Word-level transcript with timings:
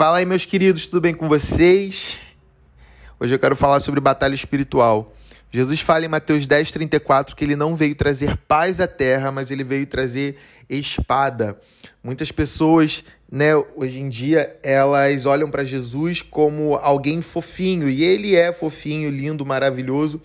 Fala 0.00 0.16
aí, 0.16 0.24
meus 0.24 0.46
queridos, 0.46 0.86
tudo 0.86 1.02
bem 1.02 1.12
com 1.12 1.28
vocês? 1.28 2.16
Hoje 3.20 3.34
eu 3.34 3.38
quero 3.38 3.54
falar 3.54 3.80
sobre 3.80 4.00
batalha 4.00 4.32
espiritual. 4.34 5.12
Jesus 5.52 5.82
fala 5.82 6.06
em 6.06 6.08
Mateus 6.08 6.46
10, 6.46 6.72
34 6.72 7.36
que 7.36 7.44
ele 7.44 7.54
não 7.54 7.76
veio 7.76 7.94
trazer 7.94 8.34
paz 8.48 8.80
à 8.80 8.86
terra, 8.86 9.30
mas 9.30 9.50
ele 9.50 9.62
veio 9.62 9.86
trazer 9.86 10.36
espada. 10.70 11.60
Muitas 12.02 12.32
pessoas, 12.32 13.04
né, 13.30 13.54
hoje 13.76 14.00
em 14.00 14.08
dia, 14.08 14.56
elas 14.62 15.26
olham 15.26 15.50
para 15.50 15.64
Jesus 15.64 16.22
como 16.22 16.76
alguém 16.76 17.20
fofinho, 17.20 17.86
e 17.86 18.02
ele 18.02 18.34
é 18.34 18.54
fofinho, 18.54 19.10
lindo, 19.10 19.44
maravilhoso, 19.44 20.18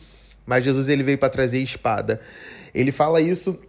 mas 0.46 0.64
Jesus 0.64 0.88
ele 0.88 1.04
veio 1.04 1.18
para 1.18 1.28
trazer 1.28 1.60
espada. 1.60 2.22
Ele 2.74 2.94
fala 2.94 3.20
isso 3.20 3.60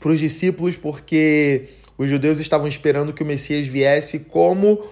para 0.00 0.10
os 0.10 0.18
discípulos 0.18 0.76
porque 0.76 1.68
os 1.96 2.10
judeus 2.10 2.40
estavam 2.40 2.66
esperando 2.66 3.12
que 3.12 3.22
o 3.22 3.26
Messias 3.26 3.68
viesse 3.68 4.18
como 4.18 4.82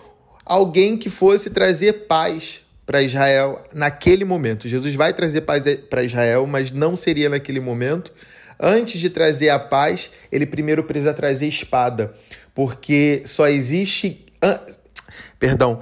alguém 0.51 0.97
que 0.97 1.09
fosse 1.09 1.49
trazer 1.49 2.07
paz 2.09 2.63
para 2.85 3.01
Israel 3.01 3.65
naquele 3.73 4.25
momento. 4.25 4.67
Jesus 4.67 4.97
vai 4.97 5.15
trazer 5.15 5.43
paz 5.43 5.63
para 5.89 6.03
Israel, 6.03 6.45
mas 6.45 6.73
não 6.73 6.97
seria 6.97 7.29
naquele 7.29 7.61
momento. 7.61 8.13
Antes 8.59 9.01
de 9.01 9.09
trazer 9.09 9.51
a 9.51 9.61
paz, 9.61 10.11
ele 10.31 10.45
primeiro 10.45 10.83
precisa 10.83 11.15
trazer 11.15 11.47
espada, 11.47 12.13
porque 12.53 13.23
só 13.25 13.47
existe. 13.47 14.27
Perdão. 15.39 15.79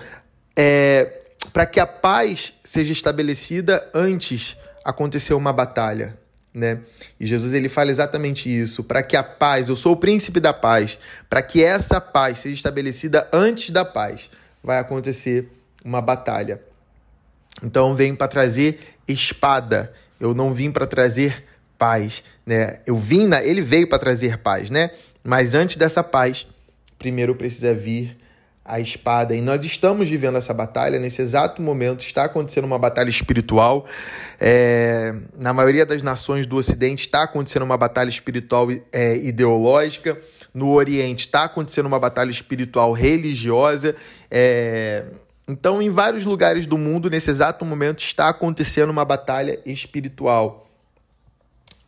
É, 0.54 1.22
para 1.50 1.64
que 1.64 1.80
a 1.80 1.86
paz 1.86 2.52
seja 2.62 2.92
estabelecida, 2.92 3.88
antes 3.94 4.54
aconteceu 4.84 5.38
uma 5.38 5.52
batalha. 5.52 6.18
Né? 6.52 6.80
E 7.18 7.24
Jesus 7.24 7.54
ele 7.54 7.70
fala 7.70 7.90
exatamente 7.90 8.50
isso, 8.50 8.84
para 8.84 9.02
que 9.02 9.16
a 9.16 9.22
paz, 9.22 9.70
eu 9.70 9.76
sou 9.76 9.92
o 9.92 9.96
príncipe 9.96 10.40
da 10.40 10.52
paz, 10.52 10.98
para 11.30 11.40
que 11.40 11.64
essa 11.64 12.00
paz 12.00 12.40
seja 12.40 12.54
estabelecida 12.54 13.26
antes 13.32 13.70
da 13.70 13.84
paz, 13.84 14.28
vai 14.62 14.78
acontecer 14.78 15.48
uma 15.84 16.00
batalha. 16.00 16.60
Então 17.62 17.94
vem 17.94 18.14
para 18.14 18.28
trazer 18.28 18.78
espada. 19.06 19.92
Eu 20.20 20.34
não 20.34 20.52
vim 20.52 20.70
para 20.70 20.86
trazer 20.86 21.44
paz, 21.76 22.22
né? 22.44 22.80
Eu 22.86 22.96
vim 22.96 23.26
na, 23.26 23.42
ele 23.42 23.62
veio 23.62 23.88
para 23.88 23.98
trazer 23.98 24.38
paz, 24.38 24.68
né? 24.70 24.90
Mas 25.22 25.54
antes 25.54 25.76
dessa 25.76 26.02
paz, 26.02 26.46
primeiro 26.98 27.34
precisa 27.34 27.74
vir 27.74 28.16
a 28.68 28.78
espada. 28.78 29.34
E 29.34 29.40
nós 29.40 29.64
estamos 29.64 30.08
vivendo 30.08 30.36
essa 30.36 30.52
batalha 30.52 30.98
nesse 30.98 31.22
exato 31.22 31.62
momento. 31.62 32.00
Está 32.00 32.24
acontecendo 32.24 32.66
uma 32.66 32.78
batalha 32.78 33.08
espiritual. 33.08 33.86
É, 34.38 35.14
na 35.36 35.54
maioria 35.54 35.86
das 35.86 36.02
nações 36.02 36.46
do 36.46 36.56
Ocidente 36.56 37.00
está 37.00 37.22
acontecendo 37.22 37.62
uma 37.62 37.78
batalha 37.78 38.10
espiritual 38.10 38.68
é, 38.92 39.16
ideológica. 39.16 40.20
No 40.52 40.70
Oriente 40.72 41.20
está 41.20 41.44
acontecendo 41.44 41.86
uma 41.86 41.98
batalha 41.98 42.30
espiritual 42.30 42.92
religiosa. 42.92 43.96
É, 44.30 45.04
então, 45.48 45.80
em 45.80 45.88
vários 45.88 46.26
lugares 46.26 46.66
do 46.66 46.76
mundo, 46.76 47.08
nesse 47.08 47.30
exato 47.30 47.64
momento, 47.64 48.00
está 48.00 48.28
acontecendo 48.28 48.90
uma 48.90 49.04
batalha 49.04 49.58
espiritual. 49.64 50.68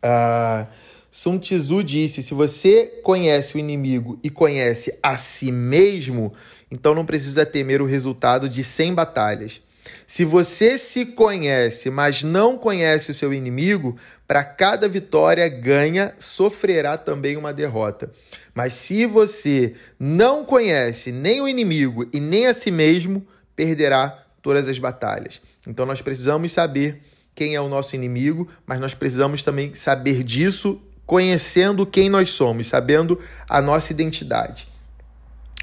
Uh, 0.03 0.65
Sun 1.11 1.37
Tzu 1.37 1.83
disse: 1.83 2.23
se 2.23 2.33
você 2.33 3.01
conhece 3.03 3.55
o 3.55 3.59
inimigo 3.59 4.17
e 4.23 4.29
conhece 4.29 4.97
a 5.03 5.17
si 5.17 5.51
mesmo, 5.51 6.33
então 6.71 6.95
não 6.95 7.05
precisa 7.05 7.45
temer 7.45 7.81
o 7.81 7.85
resultado 7.85 8.47
de 8.47 8.63
100 8.63 8.93
batalhas. 8.93 9.61
Se 10.07 10.23
você 10.23 10.77
se 10.77 11.05
conhece, 11.05 11.89
mas 11.89 12.23
não 12.23 12.57
conhece 12.57 13.11
o 13.11 13.13
seu 13.13 13.33
inimigo, 13.33 13.97
para 14.27 14.43
cada 14.43 14.87
vitória 14.87 15.47
ganha, 15.49 16.13
sofrerá 16.19 16.97
também 16.97 17.35
uma 17.35 17.53
derrota. 17.53 18.11
Mas 18.53 18.73
se 18.73 19.05
você 19.05 19.73
não 19.99 20.45
conhece 20.45 21.11
nem 21.11 21.41
o 21.41 21.47
inimigo 21.47 22.07
e 22.13 22.19
nem 22.19 22.47
a 22.47 22.53
si 22.53 22.71
mesmo, 22.71 23.25
perderá 23.55 24.25
todas 24.41 24.67
as 24.67 24.79
batalhas. 24.79 25.41
Então 25.67 25.85
nós 25.85 26.01
precisamos 26.01 26.51
saber 26.51 27.01
quem 27.33 27.55
é 27.55 27.61
o 27.61 27.69
nosso 27.69 27.95
inimigo, 27.95 28.47
mas 28.65 28.79
nós 28.79 28.93
precisamos 28.93 29.43
também 29.43 29.73
saber 29.73 30.23
disso 30.23 30.81
conhecendo 31.05 31.85
quem 31.85 32.09
nós 32.09 32.29
somos, 32.29 32.67
sabendo 32.67 33.19
a 33.47 33.61
nossa 33.61 33.91
identidade. 33.91 34.70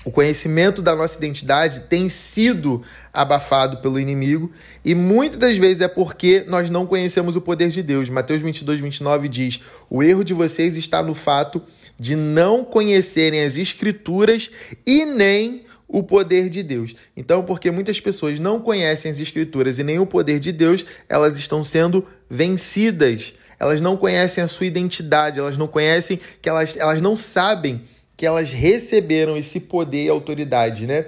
O 0.09 0.11
conhecimento 0.11 0.81
da 0.81 0.97
nossa 0.97 1.19
identidade 1.19 1.81
tem 1.81 2.09
sido 2.09 2.83
abafado 3.13 3.77
pelo 3.83 4.01
inimigo 4.01 4.51
e 4.83 4.95
muitas 4.95 5.39
das 5.39 5.59
vezes 5.59 5.83
é 5.83 5.87
porque 5.87 6.47
nós 6.49 6.71
não 6.71 6.87
conhecemos 6.87 7.37
o 7.37 7.43
poder 7.43 7.69
de 7.69 7.83
Deus. 7.83 8.09
Mateus 8.09 8.41
22, 8.41 8.81
29 8.81 9.29
diz: 9.29 9.61
O 9.91 10.03
erro 10.03 10.25
de 10.25 10.33
vocês 10.33 10.79
está 10.79 11.03
no 11.03 11.15
fato 11.15 11.61
de 12.01 12.17
não 12.17 12.65
conhecerem 12.65 13.45
as 13.45 13.59
Escrituras 13.59 14.51
e 14.87 15.05
nem 15.05 15.67
o 15.87 16.03
poder 16.03 16.49
de 16.49 16.63
Deus. 16.63 16.95
Então, 17.15 17.43
porque 17.43 17.71
muitas 17.71 18.01
pessoas 18.01 18.39
não 18.39 18.61
conhecem 18.61 19.11
as 19.11 19.21
Escrituras 19.21 19.79
e 19.79 19.85
nem 19.85 19.99
o 19.99 20.07
poder 20.07 20.41
de 20.41 20.53
Deus, 20.53 20.87
elas 21.07 21.37
estão 21.37 21.63
sendo 21.63 22.03
vencidas. 22.31 23.35
Elas 23.61 23.79
não 23.79 23.95
conhecem 23.95 24.43
a 24.43 24.49
sua 24.49 24.65
identidade, 24.65 25.39
elas 25.39 25.59
não 25.59 25.67
conhecem 25.67 26.19
que 26.41 26.49
elas, 26.49 26.79
elas 26.79 27.03
não 27.03 27.15
sabem 27.15 27.83
que 28.19 28.27
elas 28.27 28.51
receberam 28.51 29.37
esse 29.37 29.61
poder 29.61 30.07
e 30.07 30.09
autoridade, 30.09 30.89
né, 30.89 31.07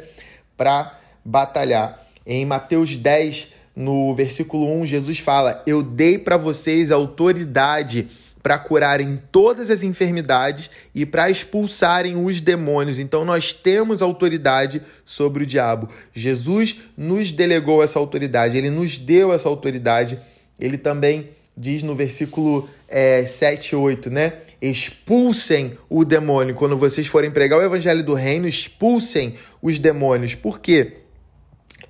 para 0.57 0.97
batalhar. 1.25 2.01
Em 2.25 2.47
Mateus 2.47 2.95
10, 2.95 3.49
no 3.75 4.15
versículo 4.15 4.73
1, 4.81 4.87
Jesus 4.87 5.19
fala: 5.19 5.61
"Eu 5.67 5.83
dei 5.83 6.17
para 6.17 6.37
vocês 6.37 6.93
autoridade 6.93 8.09
para 8.43 8.57
curarem 8.57 9.21
todas 9.31 9.71
as 9.71 9.83
enfermidades 9.83 10.71
e 10.95 11.05
para 11.05 11.29
expulsarem 11.29 12.25
os 12.25 12.41
demônios. 12.41 12.99
Então 12.99 13.25
nós 13.25 13.53
temos 13.53 14.01
autoridade 14.01 14.81
sobre 15.05 15.43
o 15.43 15.47
diabo. 15.47 15.91
Jesus 16.15 16.79
nos 16.97 17.33
delegou 17.33 17.83
essa 17.83 17.99
autoridade, 17.99 18.57
ele 18.57 18.71
nos 18.71 18.97
deu 18.97 19.33
essa 19.33 19.49
autoridade. 19.49 20.19
Ele 20.59 20.79
também 20.79 21.29
diz 21.57 21.83
no 21.83 21.95
versículo 21.95 22.71
é, 22.89 23.27
7 23.27 23.73
e 23.73 23.77
8, 23.77 24.11
né? 24.11 24.33
Expulsem 24.61 25.79
o 25.89 26.05
demônio. 26.05 26.55
Quando 26.55 26.77
vocês 26.77 27.07
forem 27.07 27.31
pregar 27.31 27.59
o 27.59 27.63
evangelho 27.63 28.05
do 28.05 28.15
reino, 28.15 28.47
expulsem 28.47 29.35
os 29.63 29.79
demônios. 29.79 30.35
Por 30.35 30.61
quê? 30.61 30.99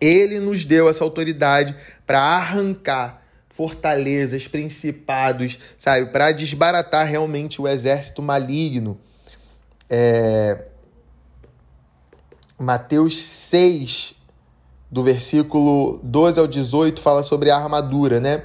Ele 0.00 0.38
nos 0.38 0.64
deu 0.64 0.88
essa 0.88 1.03
autoridade 1.03 1.75
para 2.06 2.20
arrancar 2.20 3.20
fortalezas, 3.48 4.48
principados, 4.48 5.59
sabe? 5.76 6.06
Para 6.06 6.32
desbaratar 6.32 7.06
realmente 7.06 7.60
o 7.60 7.69
exército 7.69 8.22
maligno. 8.22 8.98
É... 9.88 10.64
Mateus 12.59 13.16
6, 13.16 14.14
do 14.91 15.03
versículo 15.03 16.00
12 16.03 16.41
ao 16.41 16.47
18, 16.47 17.00
fala 17.00 17.22
sobre 17.22 17.50
a 17.50 17.56
armadura, 17.56 18.20
né? 18.20 18.44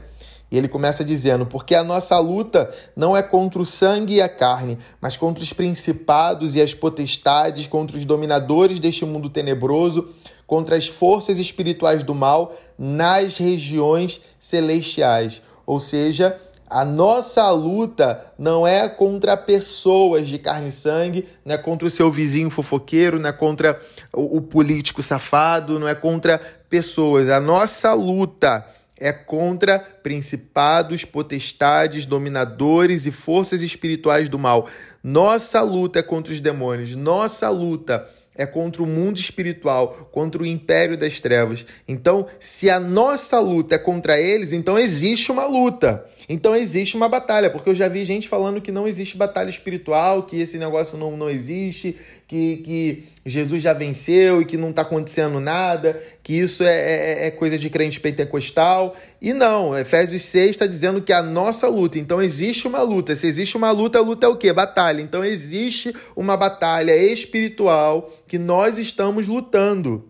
E 0.55 0.57
ele 0.57 0.69
começa 0.69 1.03
dizendo: 1.03 1.45
Porque 1.45 1.75
a 1.75 1.83
nossa 1.83 2.17
luta 2.17 2.73
não 2.95 3.15
é 3.15 3.21
contra 3.21 3.61
o 3.61 3.65
sangue 3.65 4.15
e 4.15 4.21
a 4.21 4.29
carne, 4.29 4.77
mas 5.01 5.17
contra 5.17 5.43
os 5.43 5.51
principados 5.51 6.55
e 6.55 6.61
as 6.61 6.73
potestades, 6.73 7.67
contra 7.67 7.97
os 7.97 8.05
dominadores 8.05 8.79
deste 8.79 9.05
mundo 9.05 9.29
tenebroso 9.29 10.13
contra 10.47 10.75
as 10.75 10.87
forças 10.87 11.39
espirituais 11.39 12.03
do 12.03 12.13
mal 12.13 12.55
nas 12.77 13.37
regiões 13.37 14.21
celestiais. 14.39 15.41
Ou 15.65 15.79
seja, 15.79 16.39
a 16.69 16.85
nossa 16.85 17.49
luta 17.51 18.25
não 18.37 18.65
é 18.65 18.87
contra 18.87 19.37
pessoas 19.37 20.27
de 20.27 20.37
carne 20.37 20.69
e 20.69 20.71
sangue, 20.71 21.27
não 21.43 21.55
é 21.55 21.57
contra 21.57 21.87
o 21.87 21.91
seu 21.91 22.11
vizinho 22.11 22.49
fofoqueiro, 22.49 23.19
não 23.19 23.29
é 23.29 23.33
contra 23.33 23.79
o, 24.13 24.41
político 24.41 25.01
safado, 25.01 25.79
não 25.79 25.87
é 25.87 25.95
contra 25.95 26.39
pessoas. 26.69 27.29
A 27.29 27.39
nossa 27.39 27.93
luta 27.93 28.65
é 28.99 29.11
contra 29.11 29.79
principados, 29.79 31.03
potestades, 31.03 32.05
dominadores 32.05 33.05
e 33.05 33.11
forças 33.11 33.61
espirituais 33.61 34.29
do 34.29 34.39
mal. 34.39 34.67
Nossa 35.03 35.61
luta 35.61 35.99
é 35.99 36.03
contra 36.03 36.31
os 36.31 36.39
demônios. 36.39 36.95
Nossa 36.95 37.49
luta 37.49 38.07
é 38.35 38.45
contra 38.45 38.83
o 38.83 38.87
mundo 38.87 39.17
espiritual, 39.17 40.09
contra 40.11 40.43
o 40.43 40.45
império 40.45 40.97
das 40.97 41.19
trevas. 41.19 41.65
Então, 41.87 42.27
se 42.39 42.69
a 42.69 42.79
nossa 42.79 43.39
luta 43.39 43.75
é 43.75 43.77
contra 43.77 44.19
eles, 44.19 44.51
então 44.51 44.77
existe 44.77 45.31
uma 45.31 45.45
luta. 45.45 46.05
Então 46.27 46.55
existe 46.55 46.97
uma 46.97 47.07
batalha, 47.07 47.49
porque 47.49 47.69
eu 47.69 47.75
já 47.75 47.87
vi 47.87 48.03
gente 48.03 48.27
falando 48.27 48.59
que 48.59 48.71
não 48.71 48.87
existe 48.87 49.15
batalha 49.15 49.49
espiritual, 49.49 50.23
que 50.23 50.39
esse 50.39 50.57
negócio 50.57 50.97
não, 50.97 51.15
não 51.15 51.29
existe, 51.29 51.95
que, 52.27 52.57
que 52.57 53.03
Jesus 53.25 53.61
já 53.61 53.73
venceu 53.73 54.41
e 54.41 54.45
que 54.45 54.57
não 54.57 54.71
está 54.71 54.81
acontecendo 54.81 55.39
nada, 55.39 56.01
que 56.23 56.33
isso 56.33 56.63
é, 56.63 56.75
é, 56.75 57.27
é, 57.27 57.31
coisa 57.31 57.57
de 57.57 57.69
crente 57.69 57.99
pentecostal. 57.99 58.95
E 59.21 59.31
não, 59.31 59.77
Efésios 59.77 60.23
6 60.23 60.51
está 60.51 60.65
dizendo 60.65 61.01
que 61.01 61.13
a 61.13 61.21
nossa 61.21 61.67
luta, 61.67 61.99
então 61.99 62.21
existe 62.21 62.67
uma 62.67 62.81
luta. 62.81 63.15
Se 63.15 63.27
existe 63.27 63.55
uma 63.55 63.69
luta, 63.69 63.99
a 63.99 64.01
luta 64.01 64.25
é 64.25 64.29
o 64.29 64.37
quê? 64.37 64.51
Batalha. 64.51 65.01
Então 65.01 65.23
existe 65.23 65.95
uma 66.15 66.35
batalha 66.35 66.97
espiritual 66.97 68.11
que 68.27 68.39
nós 68.39 68.79
estamos 68.79 69.27
lutando. 69.27 70.09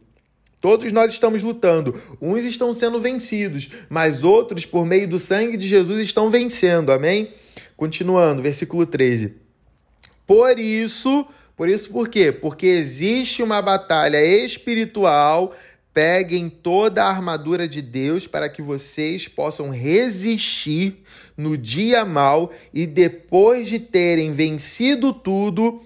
Todos 0.62 0.92
nós 0.92 1.12
estamos 1.12 1.44
lutando. 1.44 1.94
Uns 2.20 2.44
estão 2.44 2.74
sendo 2.74 3.00
vencidos, 3.00 3.70
mas 3.90 4.24
outros, 4.24 4.66
por 4.66 4.86
meio 4.86 5.08
do 5.08 5.20
sangue 5.20 5.58
de 5.58 5.68
Jesus, 5.68 6.00
estão 6.00 6.30
vencendo. 6.30 6.92
Amém? 6.92 7.34
Continuando, 7.78 8.42
versículo 8.42 8.86
13. 8.86 9.34
Por 10.26 10.58
isso 10.58 11.28
Por 11.56 11.70
isso, 11.70 11.90
por 11.90 12.10
quê? 12.10 12.32
Porque 12.32 12.66
existe 12.68 13.42
uma 13.42 13.62
batalha 13.62 14.24
espiritual. 14.24 15.54
Peguem 15.94 16.50
toda 16.50 17.06
a 17.06 17.10
armadura 17.10 17.70
de 17.70 17.82
Deus 17.82 18.28
para 18.28 18.50
que 18.50 18.62
vocês 18.62 19.30
possam 19.30 19.70
resistir 19.70 21.02
no 21.38 21.58
dia 21.58 22.04
mal 22.04 22.52
e 22.74 22.86
depois 22.86 23.70
de 23.70 23.80
terem 23.80 24.34
vencido 24.34 25.14
tudo, 25.14 25.82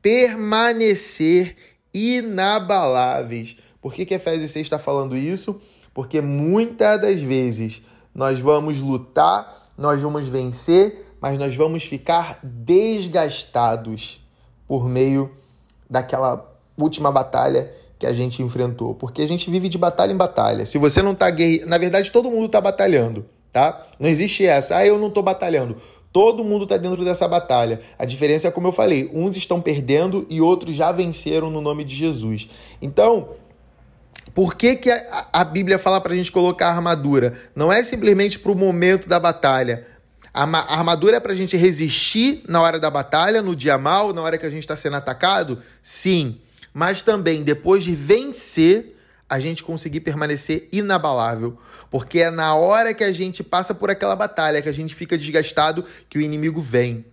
permanecer 0.00 1.54
inabaláveis. 1.92 3.58
Por 3.82 3.92
que, 3.92 4.06
que 4.06 4.14
Efésios 4.14 4.50
6 4.52 4.66
está 4.66 4.78
falando 4.78 5.14
isso? 5.14 5.60
Porque 5.92 6.22
muitas 6.22 6.98
das 6.98 7.20
vezes 7.20 7.82
nós 8.14 8.38
vamos 8.38 8.80
lutar, 8.80 9.68
nós 9.76 10.00
vamos 10.00 10.26
vencer, 10.26 11.14
mas 11.20 11.38
nós 11.38 11.54
vamos 11.54 11.84
ficar 11.84 12.40
desgastados 12.42 14.20
por 14.70 14.88
meio 14.88 15.32
daquela 15.90 16.48
última 16.78 17.10
batalha 17.10 17.74
que 17.98 18.06
a 18.06 18.12
gente 18.12 18.40
enfrentou. 18.40 18.94
Porque 18.94 19.20
a 19.20 19.26
gente 19.26 19.50
vive 19.50 19.68
de 19.68 19.76
batalha 19.76 20.12
em 20.12 20.16
batalha. 20.16 20.64
Se 20.64 20.78
você 20.78 21.02
não 21.02 21.10
está 21.10 21.28
guerreando. 21.28 21.66
Na 21.66 21.76
verdade, 21.76 22.08
todo 22.12 22.30
mundo 22.30 22.46
está 22.46 22.60
batalhando, 22.60 23.26
tá? 23.52 23.84
Não 23.98 24.08
existe 24.08 24.46
essa. 24.46 24.76
Ah, 24.76 24.86
eu 24.86 24.96
não 24.96 25.08
estou 25.08 25.24
batalhando. 25.24 25.76
Todo 26.12 26.44
mundo 26.44 26.62
está 26.62 26.76
dentro 26.76 27.04
dessa 27.04 27.26
batalha. 27.26 27.80
A 27.98 28.04
diferença 28.04 28.46
é 28.46 28.50
como 28.52 28.68
eu 28.68 28.72
falei: 28.72 29.10
uns 29.12 29.36
estão 29.36 29.60
perdendo 29.60 30.24
e 30.30 30.40
outros 30.40 30.76
já 30.76 30.92
venceram 30.92 31.50
no 31.50 31.60
nome 31.60 31.82
de 31.82 31.96
Jesus. 31.96 32.48
Então, 32.80 33.30
por 34.32 34.54
que, 34.54 34.76
que 34.76 34.88
a, 34.88 35.26
a 35.32 35.42
Bíblia 35.42 35.80
fala 35.80 36.00
para 36.00 36.12
a 36.12 36.16
gente 36.16 36.30
colocar 36.30 36.68
armadura? 36.68 37.32
Não 37.56 37.72
é 37.72 37.82
simplesmente 37.82 38.38
para 38.38 38.52
o 38.52 38.56
momento 38.56 39.08
da 39.08 39.18
batalha. 39.18 39.84
A, 40.32 40.42
armadura 40.42 41.16
é 41.16 41.20
para 41.20 41.32
a 41.32 41.36
gente 41.36 41.56
resistir 41.56 42.42
na 42.48 42.62
hora 42.62 42.78
da 42.78 42.90
batalha, 42.90 43.42
no 43.42 43.56
dia 43.56 43.76
mal, 43.76 44.12
na 44.12 44.22
hora 44.22 44.38
que 44.38 44.46
a 44.46 44.50
gente 44.50 44.62
está 44.62 44.76
sendo 44.76 44.96
atacado? 44.96 45.58
Sim. 45.82 46.40
Mas 46.72 47.02
também, 47.02 47.42
depois 47.42 47.82
de 47.82 47.94
vencer, 47.94 48.96
a 49.28 49.38
gente 49.38 49.62
conseguir 49.62 50.00
permanecer 50.00 50.68
inabalável. 50.72 51.58
Porque 51.90 52.20
é 52.20 52.30
na 52.30 52.54
hora 52.54 52.92
que 52.92 53.04
a 53.04 53.12
gente 53.12 53.42
passa 53.42 53.72
por 53.74 53.90
aquela 53.90 54.16
batalha, 54.16 54.60
que 54.60 54.68
a 54.68 54.72
gente 54.72 54.94
fica 54.94 55.16
desgastado, 55.16 55.84
que 56.08 56.18
o 56.18 56.20
inimigo 56.20 56.60
vem. 56.60 57.04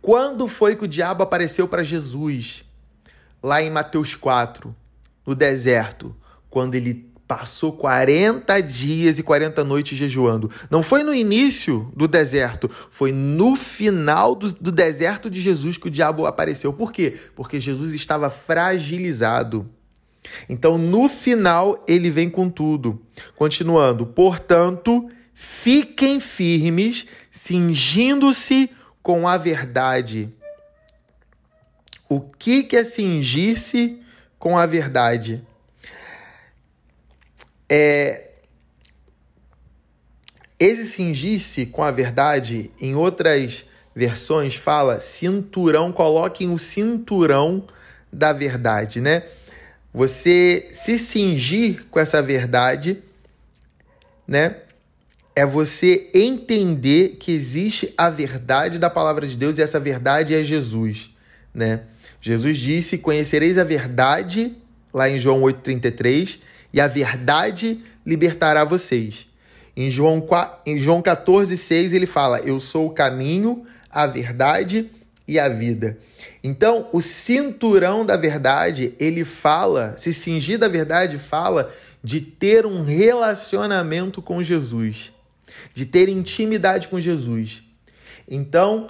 Quando 0.00 0.46
foi 0.46 0.76
que 0.76 0.84
o 0.84 0.88
diabo 0.88 1.22
apareceu 1.22 1.66
para 1.68 1.82
Jesus? 1.82 2.64
Lá 3.42 3.62
em 3.62 3.70
Mateus 3.70 4.14
4, 4.14 4.74
no 5.24 5.34
deserto, 5.34 6.14
quando 6.50 6.74
ele 6.74 7.07
passou 7.28 7.72
40 7.72 8.58
dias 8.62 9.18
e 9.18 9.22
40 9.22 9.62
noites 9.62 9.98
jejuando. 9.98 10.50
Não 10.70 10.82
foi 10.82 11.02
no 11.02 11.14
início 11.14 11.92
do 11.94 12.08
deserto, 12.08 12.70
foi 12.90 13.12
no 13.12 13.54
final 13.54 14.34
do, 14.34 14.50
do 14.54 14.72
deserto 14.72 15.28
de 15.28 15.38
Jesus 15.38 15.76
que 15.76 15.88
o 15.88 15.90
diabo 15.90 16.24
apareceu. 16.24 16.72
Por 16.72 16.90
quê? 16.90 17.18
Porque 17.36 17.60
Jesus 17.60 17.92
estava 17.92 18.30
fragilizado. 18.30 19.68
Então, 20.48 20.78
no 20.78 21.06
final, 21.08 21.84
ele 21.86 22.10
vem 22.10 22.30
com 22.30 22.48
tudo. 22.48 23.00
Continuando, 23.36 24.06
portanto, 24.06 25.10
fiquem 25.34 26.20
firmes, 26.20 27.06
cingindo-se 27.30 28.70
com 29.02 29.28
a 29.28 29.36
verdade. 29.36 30.32
O 32.08 32.20
que, 32.20 32.62
que 32.62 32.76
é 32.76 32.84
cingir-se 32.84 34.00
com 34.38 34.56
a 34.56 34.64
verdade? 34.64 35.46
É. 37.68 38.24
Esse 40.58 40.86
cingir-se 40.86 41.66
com 41.66 41.84
a 41.84 41.90
verdade, 41.90 42.70
em 42.80 42.96
outras 42.96 43.64
versões, 43.94 44.56
fala 44.56 44.98
cinturão, 44.98 45.92
coloquem 45.92 46.52
o 46.52 46.58
cinturão 46.58 47.64
da 48.12 48.32
verdade, 48.32 49.00
né? 49.00 49.24
Você 49.92 50.68
se 50.72 50.98
cingir 50.98 51.86
com 51.90 52.00
essa 52.00 52.22
verdade, 52.22 53.02
né? 54.26 54.56
É 55.34 55.46
você 55.46 56.10
entender 56.12 57.16
que 57.20 57.30
existe 57.30 57.94
a 57.96 58.10
verdade 58.10 58.78
da 58.78 58.90
palavra 58.90 59.26
de 59.26 59.36
Deus 59.36 59.58
e 59.58 59.62
essa 59.62 59.78
verdade 59.78 60.34
é 60.34 60.42
Jesus, 60.42 61.10
né? 61.54 61.82
Jesus 62.20 62.58
disse: 62.58 62.98
"Conhecereis 62.98 63.58
a 63.58 63.64
verdade", 63.64 64.56
lá 64.92 65.08
em 65.08 65.18
João 65.18 65.42
8:33, 65.42 66.40
"e 66.72 66.80
a 66.80 66.86
verdade 66.86 67.82
libertará 68.04 68.64
vocês". 68.64 69.26
Em 69.76 69.90
João, 69.90 70.26
em 70.66 70.78
João 70.78 71.00
14,6 71.00 71.92
ele 71.92 72.06
fala: 72.06 72.40
Eu 72.40 72.58
sou 72.58 72.86
o 72.86 72.90
caminho, 72.90 73.64
a 73.90 74.06
verdade 74.06 74.90
e 75.28 75.38
a 75.38 75.48
vida. 75.48 75.98
Então, 76.42 76.88
o 76.92 77.00
cinturão 77.00 78.04
da 78.04 78.16
verdade, 78.16 78.94
ele 78.98 79.24
fala, 79.24 79.94
se 79.96 80.14
cingir 80.14 80.58
da 80.58 80.66
verdade, 80.66 81.18
fala 81.18 81.72
de 82.02 82.20
ter 82.20 82.64
um 82.64 82.82
relacionamento 82.82 84.22
com 84.22 84.42
Jesus, 84.42 85.12
de 85.74 85.84
ter 85.84 86.08
intimidade 86.08 86.88
com 86.88 86.98
Jesus. 86.98 87.62
Então, 88.26 88.88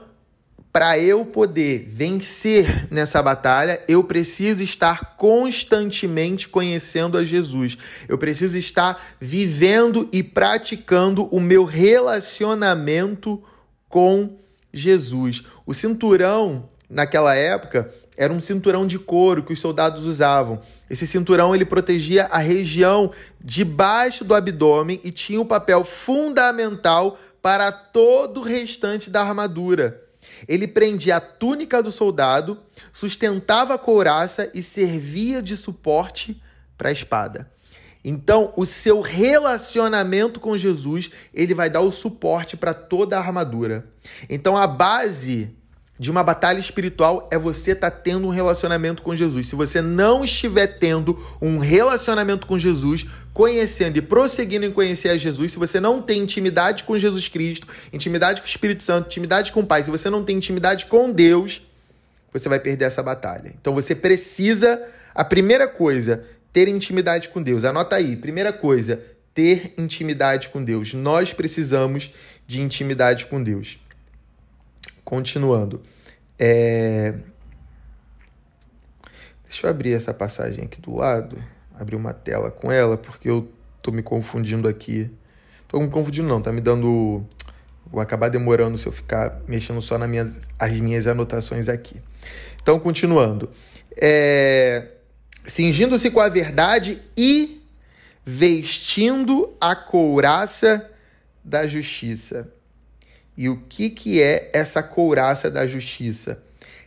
para 0.73 0.99
eu 0.99 1.25
poder 1.25 1.89
vencer 1.91 2.87
nessa 2.91 3.23
batalha, 3.23 3.83
eu 3.89 4.05
preciso 4.05 4.63
estar 4.63 5.17
constantemente 5.17 6.49
conhecendo 6.49 7.17
a 7.17 7.25
Jesus. 7.25 7.79
Eu 8.07 8.19
preciso 8.19 8.57
estar 8.57 9.03
vivendo 9.19 10.09
e 10.13 10.23
praticando 10.23 11.27
o 11.35 11.41
meu 11.41 11.65
relacionamento 11.65 13.43
com 13.89 14.37
Jesus. 14.73 15.43
O 15.65 15.73
cinturão 15.73 16.69
naquela 16.89 17.35
época 17.35 17.93
era 18.17 18.33
um 18.33 18.41
cinturão 18.41 18.87
de 18.87 18.99
couro 18.99 19.45
que 19.45 19.53
os 19.53 19.61
soldados 19.61 20.05
usavam. 20.05 20.61
Esse 20.91 21.07
cinturão 21.07 21.55
ele 21.55 21.65
protegia 21.65 22.25
a 22.27 22.39
região 22.39 23.11
debaixo 23.43 24.25
do 24.25 24.35
abdômen 24.35 25.01
e 25.03 25.11
tinha 25.11 25.41
um 25.41 25.47
papel 25.47 25.85
fundamental 25.85 27.19
para 27.41 27.71
todo 27.71 28.41
o 28.41 28.45
restante 28.45 29.09
da 29.09 29.23
armadura. 29.23 30.08
Ele 30.47 30.69
prendia 30.69 31.17
a 31.17 31.21
túnica 31.21 31.83
do 31.83 31.91
soldado, 31.91 32.59
sustentava 32.93 33.75
a 33.75 33.79
couraça 33.79 34.51
e 34.55 34.63
servia 34.63 35.43
de 35.43 35.57
suporte 35.57 36.41
para 36.77 36.91
a 36.91 36.93
espada. 36.93 37.51
Então, 38.05 38.53
o 38.57 38.65
seu 38.65 39.01
relacionamento 39.01 40.39
com 40.39 40.57
Jesus, 40.57 41.11
ele 41.35 41.53
vai 41.53 41.69
dar 41.69 41.81
o 41.81 41.91
suporte 41.91 42.57
para 42.57 42.73
toda 42.73 43.17
a 43.17 43.21
armadura. 43.21 43.91
Então, 44.31 44.57
a 44.57 44.67
base 44.67 45.58
de 45.99 46.11
uma 46.11 46.23
batalha 46.23 46.61
espiritual 46.61 47.29
é 47.33 47.37
você 47.37 47.73
estar 47.73 47.91
tá 47.91 47.97
tendo 47.97 48.27
um 48.27 48.31
relacionamento 48.31 49.03
com 49.03 49.17
Jesus. 49.17 49.49
Se 49.49 49.57
você 49.57 49.83
não 49.83 50.25
estiver 50.25 50.67
tendo 50.67 51.19
um 51.43 51.59
relacionamento 51.59 52.47
com 52.47 52.59
Jesus, 52.59 53.05
conhecendo 53.35 53.99
e 53.99 54.03
prosseguindo 54.03 54.65
em 54.65 54.71
conhecer 54.71 55.09
a 55.09 55.17
Jesus, 55.17 55.53
se 55.53 55.59
você 55.59 55.81
não 55.81 56.01
tem 56.01 56.23
intimidade 56.23 56.85
com 56.85 56.99
Jesus 56.99 57.29
Cristo, 57.29 57.67
intimidade 57.93 58.41
com 58.41 58.47
o 58.47 58.51
Espírito 58.51 58.85
Santo, 58.85 59.07
intimidade 59.07 59.53
com 59.53 59.61
o 59.61 59.67
Pai, 59.67 59.83
se 59.83 59.91
você 59.91 60.09
não 60.09 60.23
tem 60.23 60.37
intimidade 60.37 60.87
com 60.87 61.11
Deus, 61.11 61.63
você 62.33 62.49
vai 62.49 62.61
perder 62.61 62.85
essa 62.85 63.03
batalha. 63.03 63.53
Então 63.61 63.75
você 63.75 63.95
precisa, 63.95 64.81
a 65.15 65.25
primeira 65.25 65.67
coisa, 65.67 66.25
ter 66.53 66.69
intimidade 66.69 67.29
com 67.29 67.43
Deus. 67.43 67.65
Anota 67.65 67.97
aí, 67.97 68.17
primeira 68.17 68.53
coisa, 68.53 69.03
ter 69.35 69.75
intimidade 69.77 70.49
com 70.49 70.63
Deus. 70.63 70.95
Nós 70.95 71.33
precisamos 71.33 72.13
de 72.47 72.61
intimidade 72.61 73.27
com 73.27 73.43
Deus. 73.43 73.79
Continuando. 75.09 75.81
É... 76.39 77.15
Deixa 79.43 79.67
eu 79.67 79.71
abrir 79.71 79.95
essa 79.95 80.13
passagem 80.13 80.65
aqui 80.65 80.83
do 80.83 80.95
lado. 80.95 81.43
Abrir 81.75 81.97
uma 81.97 82.13
tela 82.13 82.51
com 82.51 82.71
ela, 82.71 82.99
porque 82.99 83.31
eu 83.31 83.51
tô 83.81 83.91
me 83.91 84.03
confundindo 84.03 84.69
aqui. 84.69 85.11
Tô 85.67 85.81
me 85.81 85.89
confundindo 85.89 86.29
não, 86.29 86.43
tá 86.43 86.53
me 86.53 86.61
dando... 86.61 87.25
Vou 87.87 88.03
acabar 88.03 88.29
demorando 88.29 88.77
se 88.77 88.87
eu 88.87 88.93
ficar 88.93 89.41
mexendo 89.49 89.81
só 89.81 89.97
nas 89.97 90.11
minhas, 90.11 90.47
as 90.59 90.73
minhas 90.73 91.07
anotações 91.07 91.71
aqui. 91.71 92.03
Então, 92.61 92.79
continuando. 92.79 93.49
É... 93.97 94.89
Cingindo-se 95.47 96.11
com 96.11 96.21
a 96.21 96.29
verdade 96.29 97.01
e 97.17 97.67
vestindo 98.27 99.57
a 99.59 99.75
couraça 99.75 100.87
da 101.43 101.67
justiça. 101.67 102.53
E 103.39 103.49
o 103.49 103.57
que, 103.69 103.89
que 103.89 104.21
é 104.21 104.51
essa 104.53 104.83
couraça 104.83 105.49
da 105.49 105.65
justiça? 105.65 106.43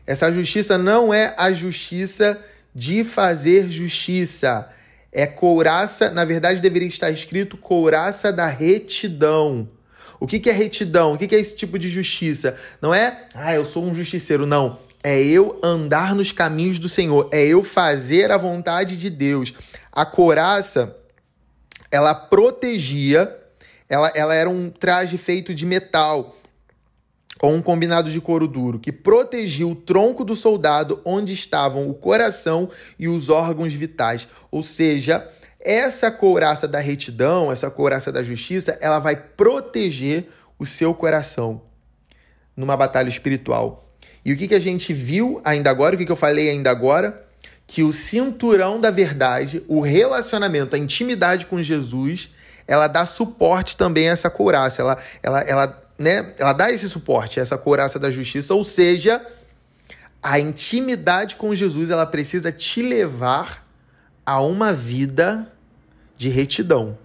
Essa 0.06 0.30
justiça 0.30 0.78
não 0.78 1.14
é 1.14 1.34
a 1.38 1.54
justiça 1.54 2.38
de 2.76 3.06
fazer 3.06 3.70
justiça. 3.70 4.68
É 5.14 5.26
couraça, 5.26 6.10
na 6.10 6.26
verdade 6.26 6.60
deveria 6.60 6.90
estar 6.90 7.10
escrito 7.10 7.56
couraça 7.56 8.34
da 8.34 8.48
retidão. 8.48 9.70
O 10.20 10.28
que, 10.28 10.40
que 10.40 10.50
é 10.50 10.54
retidão? 10.54 11.14
O 11.14 11.18
que, 11.18 11.26
que 11.26 11.36
é 11.36 11.40
esse 11.40 11.56
tipo 11.56 11.80
de 11.80 11.88
justiça? 11.88 12.54
Não 12.82 12.94
é, 12.94 13.30
ah, 13.34 13.56
eu 13.56 13.64
sou 13.64 13.86
um 13.86 13.96
justiceiro. 13.96 14.46
Não. 14.46 14.78
É 15.02 15.22
eu 15.22 15.58
andar 15.64 16.14
nos 16.14 16.34
caminhos 16.34 16.80
do 16.80 16.90
Senhor. 16.90 17.30
É 17.32 17.46
eu 17.46 17.64
fazer 17.64 18.30
a 18.30 18.38
vontade 18.38 18.98
de 18.98 19.10
Deus. 19.10 19.54
A 19.90 20.06
couraça, 20.06 20.98
ela 21.90 22.14
protegia, 22.14 23.34
ela, 23.88 24.12
ela 24.14 24.36
era 24.36 24.50
um 24.50 24.70
traje 24.70 25.18
feito 25.18 25.56
de 25.56 25.66
metal 25.66 26.36
com 27.42 27.56
um 27.56 27.62
combinado 27.62 28.12
de 28.12 28.22
couro 28.22 28.48
duro 28.48 28.78
que 28.78 28.92
protegia 28.92 29.66
o 29.66 29.74
tronco 29.74 30.24
do 30.24 30.36
soldado 30.36 31.02
onde 31.04 31.34
estavam 31.34 31.90
o 31.90 31.94
coração 31.96 32.70
e 33.00 33.08
os 33.08 33.30
órgãos 33.30 33.74
vitais. 33.74 34.30
Ou 34.52 34.62
seja, 34.62 35.28
essa 35.60 36.12
couraça 36.12 36.68
da 36.68 36.78
retidão, 36.80 37.52
essa 37.52 37.72
couraça 37.72 38.12
da 38.12 38.22
justiça, 38.22 38.78
ela 38.80 39.00
vai 39.00 39.16
proteger 39.16 40.28
o 40.60 40.68
seu 40.68 40.94
coração 40.94 41.64
numa 42.56 42.78
batalha 42.78 43.10
espiritual. 43.10 43.92
E 44.24 44.32
o 44.32 44.38
que, 44.38 44.48
que 44.48 44.56
a 44.56 44.60
gente 44.60 44.94
viu 44.94 45.42
ainda 45.44 45.72
agora, 45.72 45.96
o 45.96 45.98
que, 45.98 46.06
que 46.06 46.12
eu 46.12 46.16
falei 46.16 46.48
ainda 46.48 46.70
agora? 46.70 47.26
Que 47.66 47.82
o 47.82 47.92
cinturão 47.92 48.80
da 48.80 48.92
verdade, 48.92 49.64
o 49.68 49.82
relacionamento, 49.82 50.76
a 50.76 50.80
intimidade 50.80 51.48
com 51.48 51.64
Jesus, 51.64 52.30
ela 52.68 52.86
dá 52.86 53.04
suporte 53.04 53.76
também 53.76 54.10
a 54.10 54.12
essa 54.12 54.30
couraça. 54.30 54.84
Ela, 54.84 54.98
ela, 55.24 55.42
ela 55.42 55.81
né, 55.98 56.34
ela 56.38 56.54
dá 56.54 56.72
esse 56.72 56.90
suporte, 56.90 57.40
essa 57.40 57.58
couraça 57.58 58.00
da 58.00 58.10
justiça, 58.10 58.54
ou 58.54 58.64
seja, 58.64 59.26
a 60.22 60.40
intimidade 60.40 61.36
com 61.36 61.54
Jesus, 61.54 61.90
ela 61.90 62.06
precisa 62.06 62.52
te 62.52 62.82
levar 62.82 63.68
a 64.26 64.40
uma 64.42 64.72
vida 64.72 65.52
de 66.18 66.30
retidão. 66.30 66.98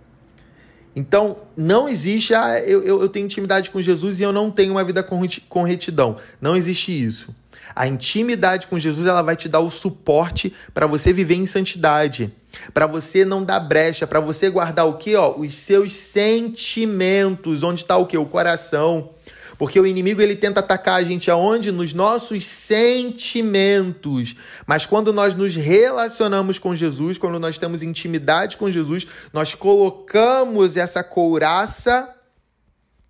Então, 0.95 1.37
não 1.55 1.89
existe, 1.89 2.35
ah, 2.35 2.59
eu, 2.61 2.83
eu, 2.83 3.09
tenho 3.09 3.27
intimidade 3.27 3.71
com 3.71 3.83
Jesus 3.83 4.19
e 4.19 4.23
eu 4.23 4.33
não 4.33 4.51
tenho 4.51 4.73
uma 4.73 4.83
vida 4.83 5.03
com, 5.03 5.21
com 5.47 5.63
retidão. 5.63 6.17
Não 6.41 6.57
existe 6.57 6.91
isso. 6.91 7.35
A 7.75 7.87
intimidade 7.87 8.67
com 8.67 8.79
Jesus 8.79 9.07
ela 9.07 9.21
vai 9.21 9.37
te 9.37 9.49
dar 9.49 9.61
o 9.61 9.69
suporte 9.69 10.55
para 10.73 10.87
você 10.87 11.13
viver 11.13 11.35
em 11.35 11.45
santidade, 11.45 12.35
para 12.73 12.87
você 12.87 13.25
não 13.25 13.45
dar 13.45 13.61
brecha, 13.61 14.07
para 14.07 14.21
você 14.21 14.49
guardar 14.51 14.87
o 14.87 14.97
que, 14.99 15.15
ó, 15.15 15.37
os 15.37 15.57
seus 15.57 15.93
sentimentos, 15.93 17.63
onde 17.63 17.83
está 17.83 17.97
o 17.97 18.07
que, 18.07 18.17
o 18.17 18.27
coração. 18.27 19.11
Porque 19.59 19.81
o 19.81 19.87
inimigo 19.87 20.21
ele 20.21 20.37
tenta 20.37 20.61
atacar 20.61 21.01
a 21.01 21.05
gente 21.05 21.31
aonde? 21.31 21.73
Nos 21.73 21.95
nossos 21.95 22.45
sentimentos. 22.47 24.37
Mas 24.67 24.85
quando 24.85 25.13
nós 25.13 25.35
nos 25.35 25.57
relacionamos 25.57 26.59
com 26.59 26.77
Jesus, 26.77 27.17
quando 27.17 27.41
nós 27.41 27.57
temos 27.57 27.83
intimidade 27.83 28.57
com 28.57 28.71
Jesus, 28.71 29.07
nós 29.33 29.55
colocamos 29.55 30.77
essa 30.77 31.03
couraça 31.03 32.16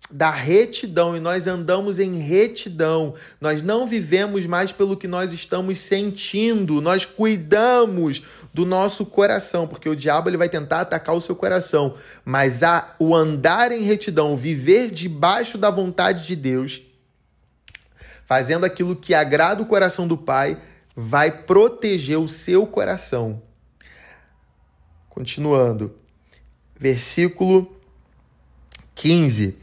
da 0.09 0.31
retidão 0.31 1.17
e 1.17 1.19
nós 1.19 1.47
andamos 1.47 1.99
em 1.99 2.17
retidão. 2.17 3.13
Nós 3.41 3.61
não 3.61 3.85
vivemos 3.85 4.45
mais 4.45 4.71
pelo 4.71 4.95
que 4.95 5.07
nós 5.07 5.33
estamos 5.33 5.79
sentindo, 5.79 6.81
nós 6.81 7.05
cuidamos 7.05 8.23
do 8.53 8.65
nosso 8.65 9.05
coração, 9.05 9.67
porque 9.67 9.89
o 9.89 9.95
diabo 9.95 10.29
ele 10.29 10.37
vai 10.37 10.49
tentar 10.49 10.81
atacar 10.81 11.15
o 11.15 11.21
seu 11.21 11.35
coração, 11.35 11.95
mas 12.23 12.63
a, 12.63 12.95
o 12.99 13.13
andar 13.13 13.71
em 13.71 13.81
retidão, 13.81 14.35
viver 14.35 14.89
debaixo 14.91 15.57
da 15.57 15.69
vontade 15.69 16.25
de 16.25 16.35
Deus, 16.35 16.81
fazendo 18.25 18.65
aquilo 18.65 18.95
que 18.95 19.13
agrada 19.13 19.61
o 19.61 19.65
coração 19.65 20.07
do 20.07 20.17
Pai, 20.17 20.57
vai 20.95 21.43
proteger 21.43 22.17
o 22.17 22.27
seu 22.27 22.65
coração. 22.65 23.41
Continuando. 25.09 25.95
Versículo 26.79 27.75
15 28.93 29.57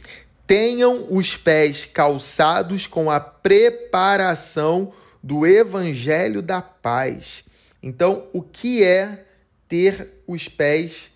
tenham 0.46 1.06
os 1.10 1.36
pés 1.36 1.84
calçados 1.84 2.86
com 2.86 3.10
a 3.10 3.20
preparação 3.20 4.92
do 5.22 5.46
evangelho 5.46 6.42
da 6.42 6.60
paz. 6.60 7.44
Então, 7.82 8.26
o 8.32 8.42
que 8.42 8.82
é 8.82 9.24
ter 9.68 10.22
os 10.26 10.48
pés 10.48 11.10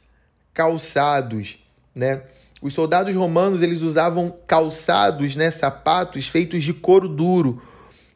calçados, 0.54 1.58
né? 1.94 2.22
Os 2.60 2.74
soldados 2.74 3.14
romanos, 3.14 3.62
eles 3.62 3.82
usavam 3.82 4.36
calçados, 4.46 5.36
né, 5.36 5.50
sapatos 5.50 6.26
feitos 6.26 6.64
de 6.64 6.74
couro 6.74 7.08
duro, 7.08 7.62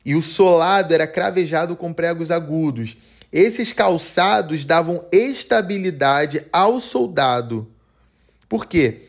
e 0.05 0.17
o 0.17 0.23
solado 0.23 0.93
era 0.93 1.07
cravejado 1.07 1.77
com 1.77 1.93
pregos 1.93 2.31
agudos. 2.31 2.97
Esses 3.33 3.73
calçados 3.73 4.65
davam 4.65 5.07
estabilidade 5.13 6.45
ao 6.53 6.81
soldado. 6.81 7.71
Por 8.49 8.67
quê? 8.67 9.03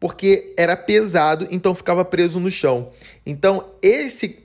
Porque 0.00 0.54
era 0.56 0.74
pesado, 0.78 1.46
então 1.50 1.74
ficava 1.74 2.04
preso 2.06 2.40
no 2.40 2.50
chão. 2.50 2.90
Então, 3.24 3.66
esse, 3.82 4.38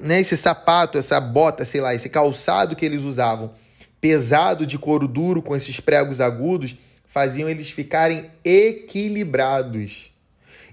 né, 0.00 0.20
esse 0.20 0.36
sapato, 0.36 0.98
essa 0.98 1.20
bota, 1.20 1.64
sei 1.64 1.80
lá, 1.80 1.94
esse 1.94 2.08
calçado 2.08 2.74
que 2.74 2.84
eles 2.84 3.02
usavam, 3.02 3.52
pesado 4.00 4.66
de 4.66 4.76
couro 4.76 5.06
duro 5.06 5.40
com 5.40 5.54
esses 5.54 5.78
pregos 5.78 6.20
agudos, 6.20 6.76
faziam 7.06 7.48
eles 7.48 7.70
ficarem 7.70 8.28
equilibrados. 8.44 10.10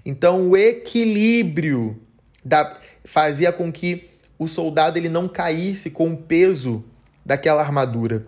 Então, 0.04 0.48
o 0.48 0.56
equilíbrio 0.56 2.02
da, 2.44 2.76
fazia 3.04 3.52
com 3.52 3.70
que 3.70 4.08
o 4.36 4.48
soldado 4.48 4.98
ele 4.98 5.08
não 5.08 5.28
caísse 5.28 5.90
com 5.90 6.12
o 6.12 6.16
peso 6.16 6.82
daquela 7.24 7.62
armadura. 7.62 8.26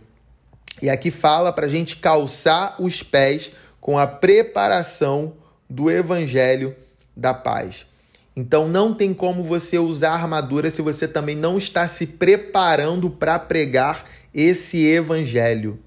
E 0.81 0.89
aqui 0.89 1.11
fala 1.11 1.53
para 1.53 1.67
a 1.67 1.69
gente 1.69 1.97
calçar 1.97 2.77
os 2.79 3.03
pés 3.03 3.51
com 3.81 3.99
a 3.99 4.07
preparação 4.07 5.33
do 5.73 5.91
evangelho 5.91 6.77
da 7.17 7.33
paz. 7.33 7.87
Então 8.37 8.69
não 8.69 8.93
tem 8.93 9.15
como 9.15 9.43
você 9.43 9.79
usar 9.79 10.13
armadura 10.13 10.71
se 10.71 10.83
você 10.83 11.09
também 11.09 11.35
não 11.35 11.57
está 11.57 11.89
se 11.89 12.07
preparando 12.07 13.11
para 13.11 13.39
pregar 13.39 14.05
esse 14.35 14.85
evangelho 14.85 15.79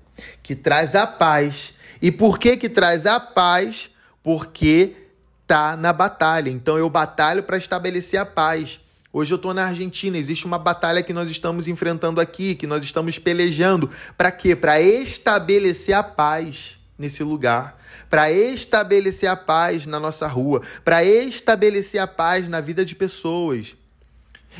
que 0.42 0.56
traz 0.56 0.96
a 0.96 1.06
paz. 1.06 1.74
E 2.02 2.12
por 2.12 2.40
que 2.40 2.58
que 2.58 2.68
traz 2.68 3.06
a 3.06 3.20
paz? 3.20 3.90
Porque 4.24 4.94
tá 5.46 5.76
na 5.76 5.94
batalha. 5.94 6.50
Então 6.50 6.78
eu 6.78 6.90
batalho 6.90 7.44
para 7.44 7.58
estabelecer 7.58 8.20
a 8.20 8.26
paz. 8.26 8.80
Hoje 9.14 9.34
eu 9.34 9.38
estou 9.38 9.54
na 9.54 9.68
Argentina, 9.68 10.18
existe 10.18 10.46
uma 10.46 10.58
batalha 10.58 11.02
que 11.02 11.14
nós 11.14 11.30
estamos 11.30 11.68
enfrentando 11.68 12.20
aqui, 12.20 12.54
que 12.54 12.68
nós 12.68 12.84
estamos 12.84 13.18
pelejando. 13.18 13.90
Para 14.18 14.32
quê? 14.32 14.56
Para 14.56 14.82
estabelecer 14.82 15.96
a 15.96 16.04
paz 16.04 16.78
nesse 16.98 17.24
lugar, 17.24 17.80
para 18.10 18.32
estabelecer 18.32 19.30
a 19.30 19.36
paz 19.36 19.86
na 19.86 20.00
nossa 20.00 20.28
rua, 20.28 20.62
para 20.84 21.04
estabelecer 21.04 22.00
a 22.00 22.08
paz 22.08 22.48
na 22.48 22.62
vida 22.62 22.86
de 22.86 22.96
pessoas. 22.96 23.76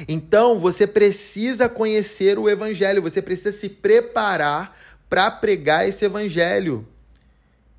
Então, 0.08 0.60
você 0.60 0.86
precisa 0.86 1.70
conhecer 1.70 2.38
o 2.38 2.50
evangelho, 2.50 3.02
você 3.02 3.22
precisa 3.22 3.52
se 3.52 3.70
preparar 3.70 4.78
para 5.10 5.32
pregar 5.32 5.88
esse 5.88 6.04
evangelho. 6.04 6.86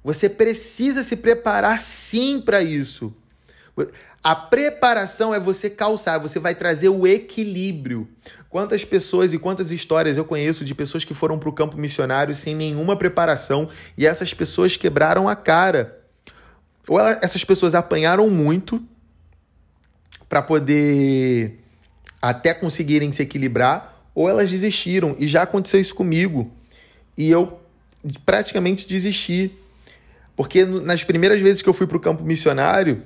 Você 0.02 0.28
precisa 0.28 1.02
se 1.02 1.16
preparar 1.16 1.80
sim 1.80 2.40
para 2.40 2.62
isso. 2.62 3.12
A 4.22 4.34
preparação 4.34 5.34
é 5.34 5.38
você 5.38 5.68
calçar, 5.68 6.18
você 6.18 6.38
vai 6.38 6.54
trazer 6.54 6.88
o 6.88 7.06
equilíbrio. 7.06 8.08
Quantas 8.48 8.84
pessoas 8.84 9.32
e 9.32 9.38
quantas 9.38 9.70
histórias 9.70 10.16
eu 10.16 10.24
conheço 10.24 10.64
de 10.64 10.74
pessoas 10.74 11.04
que 11.04 11.12
foram 11.12 11.38
para 11.38 11.48
o 11.48 11.52
campo 11.52 11.76
missionário 11.76 12.34
sem 12.34 12.54
nenhuma 12.54 12.96
preparação 12.96 13.68
e 13.96 14.06
essas 14.06 14.32
pessoas 14.32 14.76
quebraram 14.76 15.28
a 15.28 15.36
cara. 15.36 16.00
Ou 16.88 16.98
ela, 16.98 17.18
essas 17.22 17.44
pessoas 17.44 17.74
apanharam 17.74 18.30
muito 18.30 18.82
para 20.28 20.42
poder 20.42 21.60
até 22.20 22.54
conseguirem 22.54 23.12
se 23.12 23.22
equilibrar, 23.22 24.08
ou 24.14 24.28
elas 24.28 24.50
desistiram. 24.50 25.14
E 25.18 25.28
já 25.28 25.42
aconteceu 25.42 25.80
isso 25.80 25.94
comigo. 25.94 26.50
E 27.16 27.30
eu 27.30 27.60
praticamente 28.24 28.86
desisti. 28.86 29.52
Porque 30.34 30.64
nas 30.64 31.04
primeiras 31.04 31.40
vezes 31.40 31.62
que 31.62 31.68
eu 31.68 31.74
fui 31.74 31.86
para 31.86 31.96
o 31.96 32.00
campo 32.00 32.24
missionário, 32.24 33.02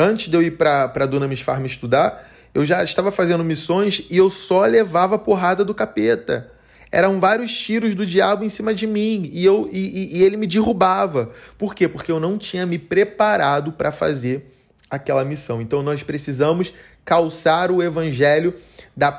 antes 0.00 0.28
de 0.28 0.36
eu 0.36 0.42
ir 0.42 0.52
para 0.52 1.06
Dunamis 1.06 1.40
Farm 1.40 1.64
estudar, 1.64 2.26
eu 2.52 2.66
já 2.66 2.82
estava 2.82 3.12
fazendo 3.12 3.44
missões 3.44 4.02
e 4.10 4.16
eu 4.16 4.28
só 4.28 4.64
levava 4.64 5.18
porrada 5.18 5.64
do 5.64 5.74
capeta. 5.74 6.50
Eram 6.92 7.20
vários 7.20 7.56
tiros 7.56 7.94
do 7.94 8.04
diabo 8.04 8.42
em 8.42 8.48
cima 8.48 8.74
de 8.74 8.86
mim 8.86 9.30
e, 9.32 9.44
eu, 9.44 9.68
e, 9.72 10.18
e 10.18 10.22
ele 10.24 10.36
me 10.36 10.46
derrubava. 10.46 11.30
Por 11.56 11.74
quê? 11.74 11.86
Porque 11.86 12.10
eu 12.10 12.18
não 12.18 12.36
tinha 12.36 12.66
me 12.66 12.78
preparado 12.78 13.72
para 13.72 13.92
fazer 13.92 14.52
aquela 14.90 15.24
missão. 15.24 15.60
Então 15.60 15.82
nós 15.82 16.02
precisamos 16.02 16.74
calçar 17.04 17.70
o 17.70 17.80
evangelho, 17.80 18.54
da, 18.96 19.12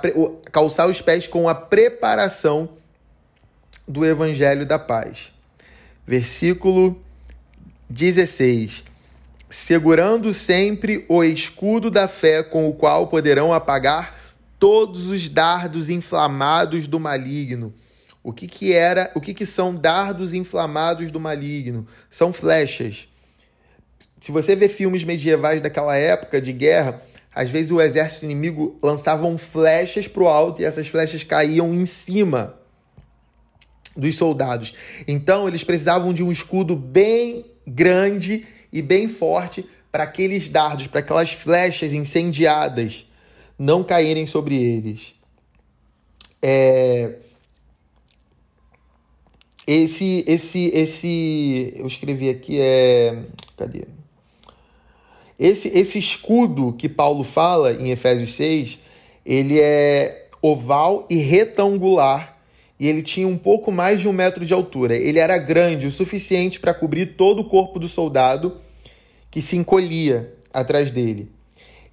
calçar 0.52 0.88
os 0.90 1.02
pés 1.02 1.28
com 1.28 1.48
a 1.48 1.56
preparação 1.56 2.70
do 3.88 4.06
evangelho 4.06 4.66
da 4.66 4.78
paz. 4.78 5.32
Versículo 6.06 7.00
16 7.90 8.91
segurando 9.52 10.34
sempre 10.34 11.06
o 11.10 11.24
escudo 11.24 11.92
da 11.92 12.08
fé 12.08 12.42
com 12.42 12.70
o 12.70 12.74
qual 12.74 13.08
poderão 13.08 13.52
apagar 13.52 14.18
todos 14.58 15.10
os 15.10 15.28
dardos 15.28 15.90
inflamados 15.90 16.88
do 16.88 17.00
maligno. 17.00 17.74
O 18.24 18.32
que, 18.32 18.48
que 18.48 18.72
era, 18.72 19.12
o 19.14 19.20
que, 19.20 19.34
que 19.34 19.46
são 19.46 19.76
dardos 19.76 20.34
inflamados 20.34 21.12
do 21.12 21.20
maligno? 21.20 21.86
São 22.10 22.32
flechas. 22.32 23.10
Se 24.22 24.32
você 24.32 24.56
vê 24.56 24.70
filmes 24.70 25.04
medievais 25.04 25.60
daquela 25.60 25.98
época 25.98 26.40
de 26.40 26.54
guerra, 26.54 27.02
às 27.36 27.50
vezes 27.50 27.72
o 27.72 27.82
exército 27.82 28.24
inimigo 28.24 28.78
lançavam 28.82 29.38
flechas 29.38 30.08
para 30.08 30.24
o 30.24 30.28
alto 30.30 30.62
e 30.62 30.66
essas 30.66 30.88
flechas 30.88 31.24
caíam 31.24 31.74
em 31.74 31.86
cima 31.86 32.56
dos 33.98 34.16
soldados. 34.16 34.76
Então 35.08 35.46
eles 35.46 35.64
precisavam 35.64 36.14
de 36.14 36.24
um 36.24 36.32
escudo 36.32 36.74
bem 36.76 37.46
grande 37.68 38.46
e 38.72 38.82
bem 38.82 39.08
forte 39.08 39.66
para 39.92 40.04
aqueles 40.04 40.48
dardos, 40.48 40.88
para 40.88 41.00
aquelas 41.00 41.34
flechas 41.34 41.94
incendiadas 41.94 43.06
não 43.58 43.84
caírem 43.84 44.26
sobre 44.26 44.56
eles. 44.56 45.14
É... 46.42 47.16
Esse, 49.68 50.24
esse, 50.28 50.72
esse, 50.74 51.74
eu 51.76 51.86
escrevi 51.86 52.30
aqui 52.30 52.60
é, 52.60 53.24
cadê? 53.56 53.86
Esse, 55.38 55.68
esse 55.70 56.00
escudo 56.00 56.74
que 56.74 56.90
Paulo 56.90 57.24
fala 57.24 57.74
em 57.74 57.92
Efésios 57.92 58.34
6, 58.34 58.80
ele 59.26 59.60
é 59.60 60.28
oval 60.42 61.06
e 61.10 61.18
retangular 61.18 62.41
e 62.82 62.88
ele 62.88 63.04
tinha 63.04 63.28
um 63.28 63.38
pouco 63.38 63.72
mais 63.72 64.02
de 64.02 64.08
um 64.08 64.12
metro 64.12 64.44
de 64.44 64.56
altura. 64.56 64.96
Ele 64.96 65.20
era 65.20 65.38
grande 65.38 65.86
o 65.86 65.92
suficiente 65.92 66.60
para 66.60 66.74
cobrir 66.74 67.16
todo 67.16 67.42
o 67.44 67.46
corpo 67.48 67.78
do 67.78 67.88
soldado 67.88 68.60
que 69.30 69.40
se 69.40 69.56
encolhia 69.56 70.34
atrás 70.52 70.90
dele. 70.90 71.32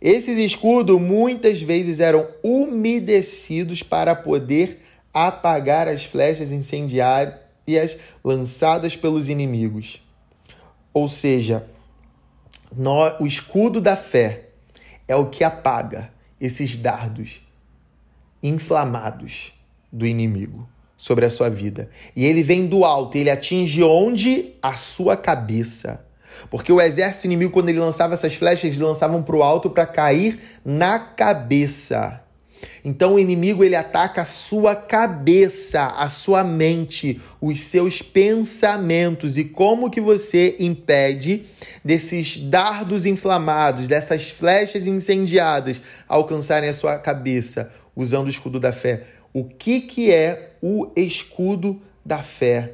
Esses 0.01 0.39
escudos 0.39 0.99
muitas 0.99 1.61
vezes 1.61 2.01
eram 2.01 2.27
umedecidos 2.43 3.83
para 3.83 4.15
poder 4.15 4.81
apagar 5.13 5.89
as 5.89 6.07
flechas 6.07 6.53
incendiárias 6.53 7.99
lançadas 8.25 8.97
pelos 8.97 9.29
inimigos. 9.29 10.03
Ou 10.95 11.07
seja, 11.07 11.67
o 13.21 13.27
escudo 13.27 13.79
da 13.79 13.95
fé 13.95 14.47
é 15.07 15.15
o 15.15 15.29
que 15.29 15.45
apaga 15.45 16.11
esses 16.41 16.79
dardos 16.79 17.43
inflamados 18.43 19.53
do 19.93 20.07
inimigo 20.07 20.67
sobre 20.99 21.25
a 21.25 21.31
sua 21.31 21.49
vida. 21.49 21.89
E 22.15 22.27
ele 22.27 22.43
vem 22.43 22.67
do 22.67 22.85
alto, 22.85 23.17
ele 23.17 23.31
atinge 23.31 23.83
onde? 23.85 24.55
A 24.61 24.75
sua 24.75 25.17
cabeça. 25.17 26.05
Porque 26.51 26.73
o 26.73 26.81
exército 26.81 27.27
inimigo, 27.27 27.53
quando 27.53 27.69
ele 27.69 27.79
lançava 27.79 28.15
essas 28.15 28.35
flechas, 28.35 28.65
eles 28.65 28.79
lançavam 28.79 29.23
para 29.23 29.37
o 29.37 29.43
alto 29.43 29.71
para 29.71 29.87
cair 29.87 30.41
na 30.65 30.99
cabeça. 30.99 32.23
Então 32.85 33.15
o 33.15 33.19
inimigo 33.19 33.63
ele 33.63 33.77
ataca 33.77 34.23
a 34.23 34.25
sua 34.25 34.75
cabeça, 34.75 35.87
a 35.87 36.09
sua 36.09 36.43
mente, 36.43 37.21
os 37.41 37.61
seus 37.61 38.03
pensamentos 38.03 39.39
e 39.39 39.45
como 39.45 39.91
que 39.91 40.01
você 40.01 40.57
impede 40.59 41.45
desses 41.85 42.37
dardos 42.39 43.07
inflamados, 43.07 43.87
dessas 43.87 44.31
flechas 44.31 44.89
incendiadas 44.89 45.81
alcançarem 46.09 46.69
a 46.69 46.75
sua 46.75 46.99
cabeça 46.99 47.71
usando 47.95 48.27
o 48.27 48.31
escudo 48.31 48.59
da 48.59 48.73
fé. 48.73 49.05
O 49.33 49.45
que 49.45 49.81
que 49.81 50.13
é 50.13 50.57
o 50.63 50.91
escudo 50.97 51.81
da 52.05 52.23
fé. 52.23 52.73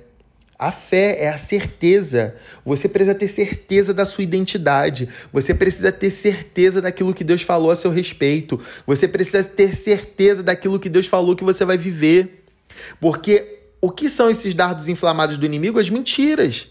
A 0.56 0.70
fé 0.70 1.25
é 1.25 1.28
a 1.28 1.37
certeza. 1.37 2.37
Você 2.64 2.88
precisa 2.88 3.14
ter 3.14 3.28
certeza 3.28 3.92
da 3.92 4.06
sua 4.06 4.23
identidade. 4.23 5.08
Você 5.32 5.52
precisa 5.52 5.90
ter 5.90 6.11
certeza 6.11 6.80
daquilo 6.80 7.12
que 7.12 7.25
Deus 7.25 7.42
falou 7.42 7.70
a 7.70 7.76
seu 7.76 7.90
respeito. 7.90 8.61
Você 8.87 9.08
precisa 9.08 9.42
ter 9.42 9.75
certeza 9.75 10.42
daquilo 10.42 10.78
que 10.78 10.88
Deus 10.88 11.06
falou 11.06 11.34
que 11.34 11.44
você 11.44 11.64
vai 11.64 11.76
viver. 11.76 12.44
Porque 13.00 13.58
o 13.80 13.90
que 13.90 14.08
são 14.08 14.30
esses 14.30 14.54
dardos 14.54 14.88
inflamados 14.88 15.37
do 15.37 15.44
inimigo? 15.44 15.78
As 15.78 15.90
mentiras. 15.90 16.68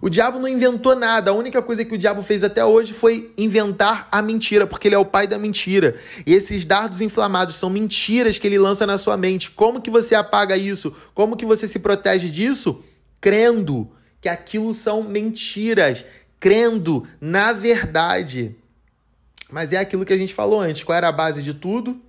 O 0.00 0.08
diabo 0.08 0.38
não 0.38 0.48
inventou 0.48 0.94
nada. 0.94 1.30
A 1.30 1.34
única 1.34 1.62
coisa 1.62 1.84
que 1.84 1.94
o 1.94 1.98
diabo 1.98 2.22
fez 2.22 2.42
até 2.42 2.64
hoje 2.64 2.92
foi 2.92 3.32
inventar 3.36 4.08
a 4.10 4.22
mentira, 4.22 4.66
porque 4.66 4.88
ele 4.88 4.94
é 4.94 4.98
o 4.98 5.04
pai 5.04 5.26
da 5.26 5.38
mentira. 5.38 5.94
E 6.26 6.32
esses 6.32 6.64
dardos 6.64 7.00
inflamados 7.00 7.56
são 7.56 7.70
mentiras 7.70 8.38
que 8.38 8.46
ele 8.46 8.58
lança 8.58 8.86
na 8.86 8.98
sua 8.98 9.16
mente. 9.16 9.50
Como 9.50 9.80
que 9.80 9.90
você 9.90 10.14
apaga 10.14 10.56
isso? 10.56 10.94
Como 11.14 11.36
que 11.36 11.46
você 11.46 11.68
se 11.68 11.78
protege 11.78 12.28
disso? 12.28 12.82
Crendo 13.20 13.90
que 14.20 14.28
aquilo 14.28 14.72
são 14.72 15.02
mentiras, 15.02 16.04
crendo 16.40 17.06
na 17.20 17.52
verdade. 17.52 18.56
Mas 19.50 19.72
é 19.72 19.76
aquilo 19.76 20.04
que 20.04 20.12
a 20.12 20.18
gente 20.18 20.32
falou 20.32 20.60
antes. 20.60 20.82
Qual 20.82 20.96
era 20.96 21.08
a 21.08 21.12
base 21.12 21.42
de 21.42 21.52
tudo? 21.52 22.00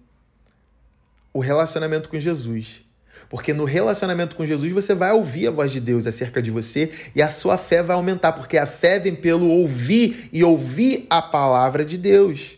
O 1.34 1.40
relacionamento 1.40 2.08
com 2.08 2.20
Jesus. 2.20 2.85
Porque 3.30 3.54
no 3.54 3.66
relacionamento 3.66 4.36
com 4.36 4.46
Jesus 4.46 4.72
você 4.72 4.94
vai 4.94 5.12
ouvir 5.12 5.48
a 5.48 5.52
voz 5.52 5.72
de 5.72 5.80
Deus 5.80 6.06
acerca 6.06 6.42
de 6.42 6.52
você 6.52 6.92
e 7.16 7.22
a 7.22 7.30
sua 7.30 7.58
fé 7.58 7.82
vai 7.82 7.96
aumentar, 7.96 8.34
porque 8.34 8.58
a 8.58 8.66
fé 8.66 9.00
vem 9.00 9.16
pelo 9.16 9.50
ouvir 9.50 10.30
e 10.32 10.44
ouvir 10.44 11.06
a 11.10 11.22
palavra 11.22 11.84
de 11.84 11.98
Deus, 11.98 12.58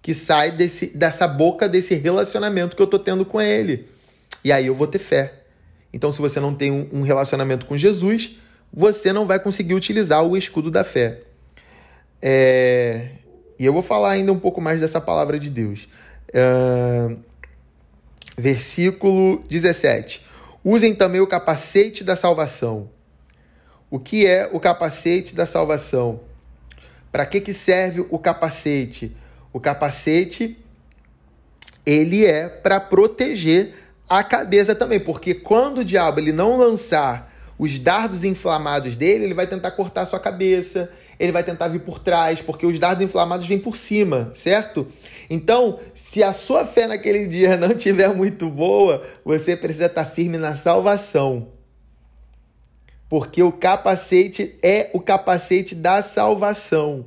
que 0.00 0.14
sai 0.14 0.50
desse, 0.50 0.96
dessa 0.96 1.26
boca 1.26 1.68
desse 1.68 1.94
relacionamento 1.94 2.76
que 2.76 2.82
eu 2.82 2.86
estou 2.86 3.00
tendo 3.00 3.24
com 3.24 3.40
Ele. 3.40 3.88
E 4.44 4.52
aí 4.52 4.66
eu 4.66 4.74
vou 4.74 4.86
ter 4.86 4.98
fé. 4.98 5.32
Então, 5.92 6.12
se 6.12 6.20
você 6.20 6.40
não 6.40 6.54
tem 6.54 6.88
um 6.92 7.02
relacionamento 7.02 7.66
com 7.66 7.76
Jesus, 7.76 8.36
você 8.72 9.12
não 9.12 9.26
vai 9.26 9.38
conseguir 9.38 9.74
utilizar 9.74 10.24
o 10.24 10.36
escudo 10.36 10.70
da 10.70 10.84
fé. 10.84 11.20
É... 12.20 13.10
E 13.58 13.64
eu 13.64 13.72
vou 13.72 13.82
falar 13.82 14.10
ainda 14.10 14.32
um 14.32 14.38
pouco 14.38 14.60
mais 14.60 14.80
dessa 14.80 15.00
palavra 15.00 15.38
de 15.38 15.48
Deus. 15.48 15.88
Uh 16.30 17.33
versículo 18.36 19.44
17. 19.48 20.24
Usem 20.64 20.94
também 20.94 21.20
o 21.20 21.26
capacete 21.26 22.02
da 22.02 22.16
salvação. 22.16 22.90
O 23.90 23.98
que 23.98 24.26
é 24.26 24.48
o 24.52 24.58
capacete 24.58 25.34
da 25.34 25.46
salvação? 25.46 26.20
Para 27.12 27.26
que, 27.26 27.40
que 27.40 27.52
serve 27.52 28.04
o 28.10 28.18
capacete? 28.18 29.16
O 29.52 29.60
capacete 29.60 30.58
ele 31.86 32.24
é 32.24 32.48
para 32.48 32.80
proteger 32.80 33.74
a 34.08 34.22
cabeça 34.22 34.74
também, 34.74 34.98
porque 34.98 35.34
quando 35.34 35.78
o 35.78 35.84
diabo 35.84 36.20
ele 36.20 36.32
não 36.32 36.56
lançar 36.56 37.32
os 37.58 37.78
dardos 37.78 38.24
inflamados 38.24 38.96
dele, 38.96 39.24
ele 39.24 39.34
vai 39.34 39.46
tentar 39.46 39.70
cortar 39.72 40.02
a 40.02 40.06
sua 40.06 40.18
cabeça, 40.18 40.90
ele 41.18 41.32
vai 41.32 41.42
tentar 41.42 41.68
vir 41.68 41.80
por 41.80 41.98
trás, 41.98 42.40
porque 42.40 42.66
os 42.66 42.78
dardos 42.78 43.04
inflamados 43.04 43.46
vêm 43.46 43.58
por 43.58 43.76
cima, 43.76 44.32
certo? 44.34 44.86
Então, 45.28 45.78
se 45.94 46.22
a 46.22 46.32
sua 46.32 46.66
fé 46.66 46.86
naquele 46.86 47.26
dia 47.26 47.56
não 47.58 47.72
estiver 47.72 48.14
muito 48.14 48.48
boa, 48.48 49.02
você 49.24 49.56
precisa 49.56 49.86
estar 49.86 50.04
firme 50.04 50.38
na 50.38 50.54
salvação. 50.54 51.48
Porque 53.08 53.42
o 53.42 53.52
capacete 53.52 54.58
é 54.62 54.90
o 54.92 55.00
capacete 55.00 55.74
da 55.74 56.02
salvação. 56.02 57.06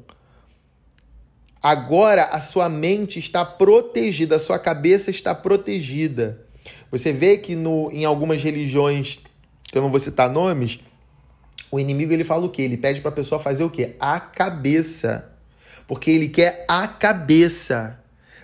Agora 1.61 2.23
a 2.25 2.39
sua 2.39 2.69
mente 2.69 3.19
está 3.19 3.43
protegida, 3.43 4.35
a 4.35 4.39
sua 4.39 4.59
cabeça 4.59 5.09
está 5.09 5.35
protegida. 5.35 6.45
Você 6.91 7.11
vê 7.11 7.37
que 7.37 7.55
no, 7.55 7.91
em 7.91 8.05
algumas 8.05 8.41
religiões 8.41 9.19
que 9.63 9.77
eu 9.77 9.81
não 9.81 9.89
vou 9.91 9.99
citar 9.99 10.29
nomes, 10.29 10.79
o 11.71 11.79
inimigo 11.79 12.13
ele 12.13 12.23
fala 12.23 12.45
o 12.45 12.49
quê? 12.49 12.61
Ele 12.61 12.77
pede 12.77 13.01
para 13.01 13.09
a 13.09 13.13
pessoa 13.13 13.39
fazer 13.39 13.63
o 13.63 13.69
quê? 13.69 13.95
A 13.99 14.19
cabeça. 14.19 15.29
Porque 15.87 16.11
ele 16.11 16.29
quer 16.29 16.65
a 16.67 16.87
cabeça. 16.87 17.99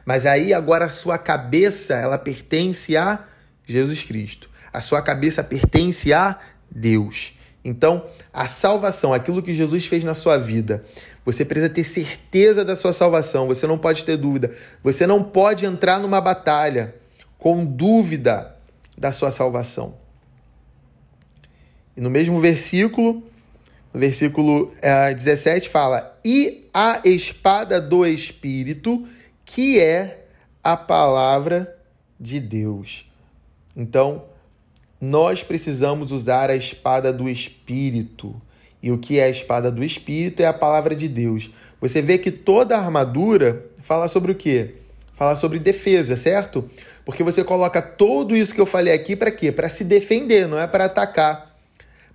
Mas 0.06 0.26
aí 0.26 0.54
agora 0.54 0.86
a 0.86 0.90
sua 0.90 1.18
cabeça, 1.18 1.96
ela 1.96 2.18
pertence 2.18 2.98
a 2.98 3.26
Jesus 3.66 4.04
Cristo. 4.04 4.50
A 4.72 4.82
sua 4.82 5.02
cabeça 5.02 5.44
pertence 5.44 6.12
a 6.12 6.40
Deus. 6.70 7.34
Então, 7.64 8.06
a 8.34 8.46
salvação, 8.46 9.14
aquilo 9.14 9.42
que 9.42 9.56
Jesus 9.56 9.86
fez 9.86 10.04
na 10.04 10.14
sua 10.14 10.38
vida, 10.38 10.84
você 11.24 11.46
precisa 11.46 11.70
ter 11.70 11.86
certeza 11.86 12.66
da 12.66 12.76
sua 12.76 12.92
salvação, 12.92 13.48
você 13.48 13.66
não 13.66 13.78
pode 13.78 14.04
ter 14.04 14.18
dúvida. 14.18 14.52
Você 14.84 15.08
não 15.08 15.24
pode 15.24 15.66
entrar 15.66 16.00
numa 16.00 16.20
batalha 16.20 16.96
com 17.38 17.66
dúvida 17.66 18.56
da 18.98 19.12
sua 19.14 19.32
salvação. 19.32 20.03
E 21.95 22.01
no 22.01 22.10
mesmo 22.10 22.39
versículo, 22.39 23.23
no 23.93 23.99
versículo 23.99 24.71
é, 24.82 25.13
17, 25.13 25.69
fala: 25.69 26.17
E 26.25 26.67
a 26.73 27.01
espada 27.06 27.79
do 27.79 28.06
Espírito, 28.06 29.08
que 29.45 29.79
é 29.79 30.25
a 30.63 30.75
palavra 30.75 31.77
de 32.19 32.39
Deus. 32.39 33.06
Então, 33.75 34.23
nós 34.99 35.43
precisamos 35.43 36.12
usar 36.12 36.49
a 36.49 36.56
espada 36.56 37.12
do 37.12 37.27
Espírito. 37.29 38.41
E 38.82 38.91
o 38.91 38.97
que 38.97 39.19
é 39.19 39.25
a 39.25 39.29
espada 39.29 39.71
do 39.71 39.84
Espírito 39.84 40.41
é 40.41 40.45
a 40.45 40.53
palavra 40.53 40.95
de 40.95 41.08
Deus. 41.08 41.51
Você 41.79 42.01
vê 42.01 42.17
que 42.17 42.32
toda 42.32 42.75
a 42.75 42.79
armadura 42.79 43.63
fala 43.82 44.08
sobre 44.08 44.32
o 44.32 44.36
quê? 44.36 44.75
Fala 45.15 45.36
sobre 45.36 45.60
defesa, 45.60 46.15
certo? 46.17 46.69
Porque 47.06 47.23
você 47.23 47.43
coloca 47.43 47.82
tudo 47.82 48.36
isso 48.36 48.53
que 48.53 48.62
eu 48.62 48.65
falei 48.65 48.93
aqui 48.93 49.15
para 49.15 49.32
quê? 49.32 49.51
Para 49.51 49.69
se 49.69 49.84
defender, 49.84 50.47
não 50.47 50.60
é 50.60 50.67
para 50.67 50.86
atacar. 50.86 51.53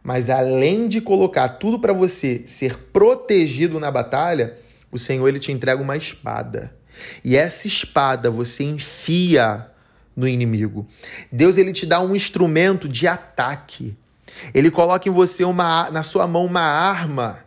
Mas 0.02 0.30
além 0.30 0.88
de 0.88 1.00
colocar 1.00 1.48
tudo 1.48 1.78
para 1.78 1.92
você 1.92 2.42
ser 2.46 2.78
protegido 2.92 3.78
na 3.78 3.90
batalha, 3.90 4.56
o 4.90 4.98
Senhor 4.98 5.28
ele 5.28 5.38
te 5.38 5.52
entrega 5.52 5.82
uma 5.82 5.96
espada. 5.96 6.74
E 7.24 7.36
essa 7.36 7.66
espada 7.66 8.30
você 8.30 8.64
enfia 8.64 9.70
no 10.16 10.26
inimigo. 10.26 10.86
Deus 11.30 11.58
ele 11.58 11.72
te 11.72 11.86
dá 11.86 12.00
um 12.00 12.14
instrumento 12.14 12.88
de 12.88 13.06
ataque. 13.06 13.96
Ele 14.52 14.70
coloca 14.70 15.08
em 15.08 15.12
você 15.12 15.44
uma 15.44 15.90
na 15.90 16.02
sua 16.02 16.26
mão 16.26 16.44
uma 16.44 16.60
arma 16.60 17.44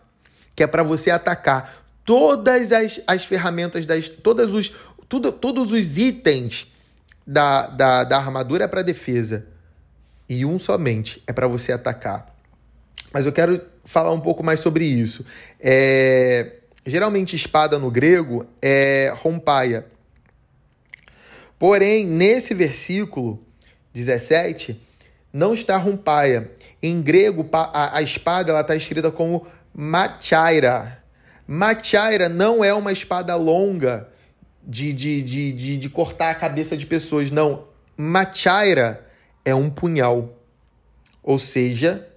que 0.56 0.64
é 0.64 0.68
para 0.68 0.84
você 0.84 1.10
atacar 1.10 1.84
todas 2.06 2.72
as, 2.72 3.02
as 3.08 3.26
ferramentas 3.26 3.86
das 3.86 4.10
todas 4.10 4.54
os 4.54 4.74
tudo, 5.08 5.32
todos 5.32 5.72
os 5.72 5.98
itens 5.98 6.68
da, 7.26 7.68
da, 7.68 8.04
da 8.04 8.18
armadura 8.18 8.66
é 8.66 8.68
para 8.68 8.82
defesa 8.82 9.46
e 10.28 10.46
um 10.46 10.58
somente 10.58 11.22
é 11.28 11.34
para 11.34 11.48
você 11.48 11.72
atacar. 11.72 12.26
Mas 13.12 13.26
eu 13.26 13.34
quero 13.34 13.62
falar 13.84 14.12
um 14.12 14.20
pouco 14.20 14.44
mais 14.44 14.60
sobre 14.60 14.86
isso. 14.86 15.26
É, 15.60 16.60
geralmente, 16.86 17.36
espada 17.36 17.78
no 17.78 17.92
grego 17.92 18.46
é 18.62 19.14
rompaia. 19.18 19.86
Porém, 21.60 22.06
nesse 22.06 22.54
versículo 22.54 23.40
17, 23.94 24.82
não 25.32 25.54
está 25.54 25.78
rumpaia. 25.78 26.52
Em 26.82 27.02
grego, 27.02 27.48
a, 27.54 27.98
a 27.98 28.02
espada 28.02 28.60
está 28.60 28.76
escrita 28.76 29.12
como 29.12 29.46
machaira. 29.74 31.04
Machaira 31.48 32.30
não 32.30 32.64
é 32.64 32.74
uma 32.74 32.92
espada 32.92 33.36
longa 33.36 34.08
de, 34.64 34.94
de, 34.94 35.22
de, 35.22 35.52
de, 35.52 35.78
de 35.78 35.90
cortar 35.90 36.32
a 36.32 36.36
cabeça 36.36 36.78
de 36.78 36.86
pessoas, 36.86 37.30
não. 37.30 37.68
Machaira 37.98 39.08
é 39.44 39.54
um 39.54 39.70
punhal. 39.70 40.38
Ou 41.22 41.38
seja, 41.38 42.08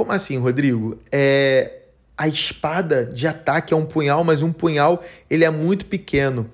como 0.00 0.12
assim, 0.12 0.38
Rodrigo? 0.38 0.98
É 1.12 1.80
a 2.16 2.26
espada 2.26 3.04
de 3.04 3.26
ataque 3.26 3.74
é 3.74 3.76
um 3.76 3.84
punhal, 3.84 4.24
mas 4.24 4.40
um 4.40 4.50
punhal 4.50 5.04
ele 5.28 5.44
é 5.44 5.50
muito 5.50 5.84
pequeno. 5.84 6.50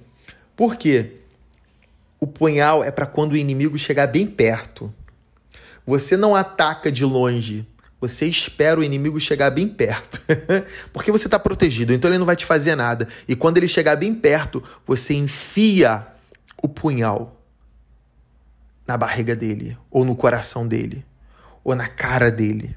Por 0.56 0.74
quê? 0.74 1.18
O 2.18 2.26
punhal 2.26 2.82
é 2.82 2.90
para 2.90 3.06
quando 3.06 3.34
o 3.34 3.36
inimigo 3.36 3.78
chegar 3.78 4.08
bem 4.08 4.26
perto. 4.26 4.92
Você 5.86 6.16
não 6.16 6.34
ataca 6.34 6.90
de 6.90 7.04
longe. 7.04 7.64
Você 8.00 8.26
espera 8.26 8.80
o 8.80 8.82
inimigo 8.82 9.20
chegar 9.20 9.50
bem 9.50 9.68
perto. 9.68 10.20
Porque 10.92 11.12
você 11.12 11.28
está 11.28 11.38
protegido, 11.38 11.92
então 11.92 12.10
ele 12.10 12.18
não 12.18 12.26
vai 12.26 12.34
te 12.34 12.44
fazer 12.44 12.74
nada. 12.74 13.06
E 13.28 13.36
quando 13.36 13.58
ele 13.58 13.68
chegar 13.68 13.94
bem 13.94 14.12
perto, 14.12 14.60
você 14.84 15.14
enfia 15.14 16.04
o 16.60 16.68
punhal 16.68 17.40
na 18.84 18.96
barriga 18.96 19.36
dele, 19.36 19.78
ou 19.88 20.04
no 20.04 20.16
coração 20.16 20.66
dele, 20.66 21.06
ou 21.62 21.76
na 21.76 21.86
cara 21.86 22.28
dele 22.28 22.76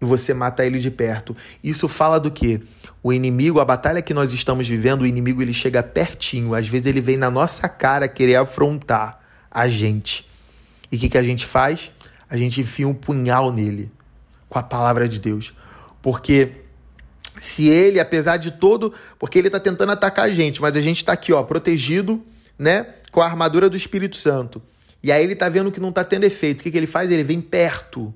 e 0.00 0.04
você 0.04 0.34
mata 0.34 0.64
ele 0.64 0.78
de 0.78 0.90
perto. 0.90 1.36
Isso 1.62 1.88
fala 1.88 2.18
do 2.18 2.30
que? 2.30 2.60
O 3.02 3.12
inimigo, 3.12 3.60
a 3.60 3.64
batalha 3.64 4.02
que 4.02 4.14
nós 4.14 4.32
estamos 4.32 4.68
vivendo, 4.68 5.02
o 5.02 5.06
inimigo 5.06 5.42
ele 5.42 5.52
chega 5.52 5.82
pertinho, 5.82 6.54
às 6.54 6.68
vezes 6.68 6.86
ele 6.86 7.00
vem 7.00 7.16
na 7.16 7.30
nossa 7.30 7.68
cara 7.68 8.08
querer 8.08 8.36
afrontar 8.36 9.20
a 9.50 9.68
gente. 9.68 10.28
E 10.90 10.96
o 10.96 10.98
que, 10.98 11.08
que 11.08 11.18
a 11.18 11.22
gente 11.22 11.46
faz? 11.46 11.90
A 12.28 12.36
gente 12.36 12.60
enfia 12.60 12.88
um 12.88 12.94
punhal 12.94 13.52
nele 13.52 13.90
com 14.48 14.58
a 14.58 14.62
palavra 14.62 15.08
de 15.08 15.18
Deus. 15.18 15.54
Porque 16.00 16.52
se 17.38 17.68
ele, 17.68 18.00
apesar 18.00 18.36
de 18.36 18.52
todo, 18.52 18.92
porque 19.18 19.38
ele 19.38 19.48
está 19.48 19.60
tentando 19.60 19.92
atacar 19.92 20.26
a 20.26 20.30
gente, 20.30 20.60
mas 20.60 20.76
a 20.76 20.80
gente 20.80 20.98
está 20.98 21.12
aqui, 21.12 21.32
ó, 21.32 21.42
protegido, 21.42 22.22
né, 22.58 22.86
com 23.10 23.20
a 23.20 23.26
armadura 23.26 23.68
do 23.68 23.76
Espírito 23.76 24.16
Santo. 24.16 24.62
E 25.02 25.12
aí 25.12 25.22
ele 25.22 25.34
está 25.34 25.48
vendo 25.48 25.70
que 25.70 25.80
não 25.80 25.90
está 25.90 26.02
tendo 26.02 26.24
efeito. 26.24 26.60
O 26.60 26.62
que, 26.62 26.70
que 26.70 26.76
ele 26.76 26.86
faz? 26.86 27.10
Ele 27.10 27.24
vem 27.24 27.40
perto 27.40 28.14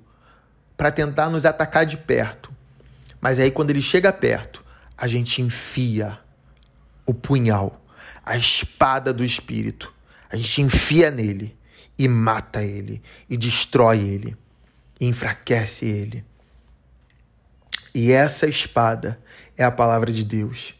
para 0.79 0.93
tentar 0.93 1.29
nos 1.29 1.45
atacar 1.45 1.85
de 1.85 1.97
perto. 1.97 2.53
Mas 3.21 3.41
aí, 3.41 3.51
quando 3.51 3.71
ele 3.71 3.83
chega 3.83 4.13
perto, 4.13 4.65
a 4.97 5.09
gente 5.09 5.43
enfia 5.43 6.17
o 7.05 7.13
punhal, 7.13 7.85
a 8.25 8.37
espada 8.37 9.13
do 9.13 9.25
espírito. 9.25 9.93
A 10.31 10.37
gente 10.37 10.63
enfia 10.63 11.11
nele 11.11 11.57
e 11.99 12.07
mata 12.07 12.63
ele, 12.63 13.03
e 13.29 13.37
destrói 13.37 13.99
ele, 13.99 14.37
e 15.01 15.07
enfraquece 15.07 15.85
ele. 15.85 16.25
E 17.93 18.13
essa 18.13 18.47
espada 18.47 19.21
é 19.57 19.65
a 19.65 19.73
palavra 19.73 20.13
de 20.13 20.23
Deus. 20.23 20.77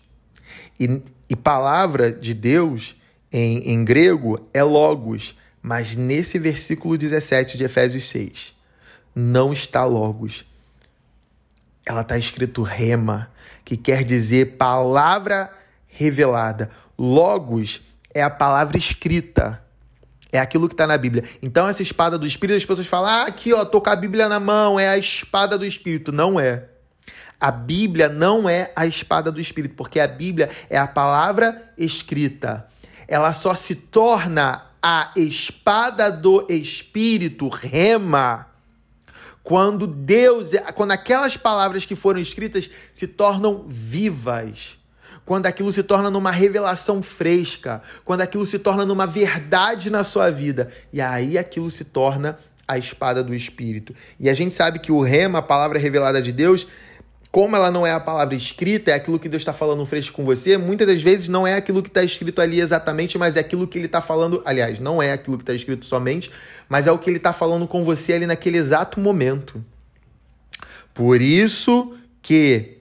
E, 0.79 1.03
e 1.29 1.35
palavra 1.35 2.13
de 2.13 2.35
Deus 2.35 2.95
em, 3.33 3.73
em 3.73 3.85
grego 3.85 4.49
é 4.55 4.63
logos, 4.63 5.35
mas 5.61 5.97
nesse 5.97 6.39
versículo 6.39 6.97
17 6.97 7.59
de 7.59 7.65
Efésios 7.65 8.05
6 8.05 8.58
não 9.19 9.53
está 9.53 9.85
logos. 9.85 10.45
Ela 11.85 12.03
está 12.03 12.17
escrito 12.17 12.63
rema, 12.63 13.31
que 13.65 13.77
quer 13.77 14.05
dizer 14.05 14.57
palavra 14.57 15.51
revelada. 15.89 16.71
Logos 16.97 17.83
é 18.15 18.23
a 18.23 18.31
palavra 18.31 18.79
escrita. 18.79 19.61
É 20.31 20.39
aquilo 20.39 20.69
que 20.69 20.75
está 20.75 20.87
na 20.87 20.97
Bíblia. 20.97 21.25
Então, 21.43 21.67
essa 21.67 21.83
espada 21.83 22.17
do 22.17 22.27
Espírito, 22.27 22.59
as 22.59 22.65
pessoas 22.65 22.87
falam: 22.87 23.11
ah, 23.11 23.23
aqui, 23.25 23.53
ó, 23.53 23.65
tô 23.65 23.81
com 23.81 23.91
a 23.91 23.97
Bíblia 23.97 24.29
na 24.29 24.39
mão, 24.39 24.79
é 24.79 24.89
a 24.89 24.99
espada 24.99 25.59
do 25.59 25.67
Espírito. 25.67 26.13
Não 26.13 26.39
é. 26.39 26.67
A 27.41 27.51
Bíblia 27.51 28.09
não 28.09 28.49
é 28.49 28.71
a 28.77 28.87
espada 28.87 29.33
do 29.33 29.41
Espírito, 29.41 29.75
porque 29.75 29.99
a 29.99 30.07
Bíblia 30.07 30.51
é 30.69 30.77
a 30.77 30.87
palavra 30.87 31.73
escrita. 31.77 32.69
Ela 33.09 33.33
só 33.33 33.55
se 33.55 33.75
torna 33.75 34.67
a 34.83 35.13
espada 35.17 36.11
do 36.11 36.47
Espírito, 36.49 37.49
rema, 37.49 38.48
quando 39.49 39.87
Deus, 39.87 40.51
quando 40.75 40.91
aquelas 40.91 41.35
palavras 41.35 41.87
que 41.87 41.95
foram 41.95 42.21
escritas 42.21 42.69
se 42.93 43.07
tornam 43.07 43.65
vivas, 43.67 44.79
quando 45.25 45.47
aquilo 45.47 45.73
se 45.73 45.83
torna 45.83 46.11
numa 46.11 46.31
revelação 46.31 47.03
fresca, 47.03 47.81
quando 48.05 48.21
aquilo 48.21 48.45
se 48.45 48.59
torna 48.59 48.85
numa 48.85 49.07
verdade 49.07 49.89
na 49.89 50.05
sua 50.05 50.29
vida, 50.29 50.69
e 50.93 51.01
aí 51.01 51.39
aquilo 51.39 51.71
se 51.71 51.83
torna 51.83 52.37
a 52.69 52.77
espada 52.77 53.25
do 53.25 53.35
espírito. 53.35 53.95
E 54.21 54.29
a 54.29 54.35
gente 54.35 54.53
sabe 54.53 54.81
que 54.81 54.93
o 54.93 55.01
rema, 55.01 55.39
a 55.39 55.43
palavra 55.43 55.79
revelada 55.79 56.21
de 56.21 56.31
Deus, 56.31 56.69
como 57.39 57.55
ela 57.55 57.71
não 57.71 57.87
é 57.87 57.93
a 57.93 58.01
palavra 58.01 58.35
escrita, 58.35 58.91
é 58.91 58.95
aquilo 58.95 59.17
que 59.17 59.29
Deus 59.29 59.43
está 59.43 59.53
falando 59.53 59.87
fresco 59.87 60.17
com 60.17 60.25
você, 60.25 60.59
muitas 60.59 60.89
das 60.89 61.01
vezes 61.01 61.29
não 61.29 61.47
é 61.47 61.55
aquilo 61.55 61.85
que 61.85 61.89
está 61.89 62.03
escrito 62.03 62.41
ali 62.41 62.61
exatamente, 62.61 63.17
mas 63.17 63.37
é 63.37 63.41
aquilo 63.41 63.65
que 63.69 63.79
ele 63.79 63.87
está 63.87 64.03
falando. 64.03 64.43
Aliás, 64.45 64.81
não 64.81 65.01
é 65.01 65.13
aquilo 65.13 65.37
que 65.37 65.45
está 65.45 65.55
escrito 65.55 65.87
somente, 65.87 66.33
mas 66.69 66.89
é 66.89 66.91
o 66.91 66.99
que 66.99 67.09
ele 67.09 67.19
está 67.19 67.33
falando 67.33 67.65
com 67.69 67.85
você 67.85 68.15
ali 68.15 68.27
naquele 68.27 68.59
exato 68.59 68.99
momento. 68.99 69.65
Por 70.93 71.21
isso 71.21 71.97
que 72.21 72.79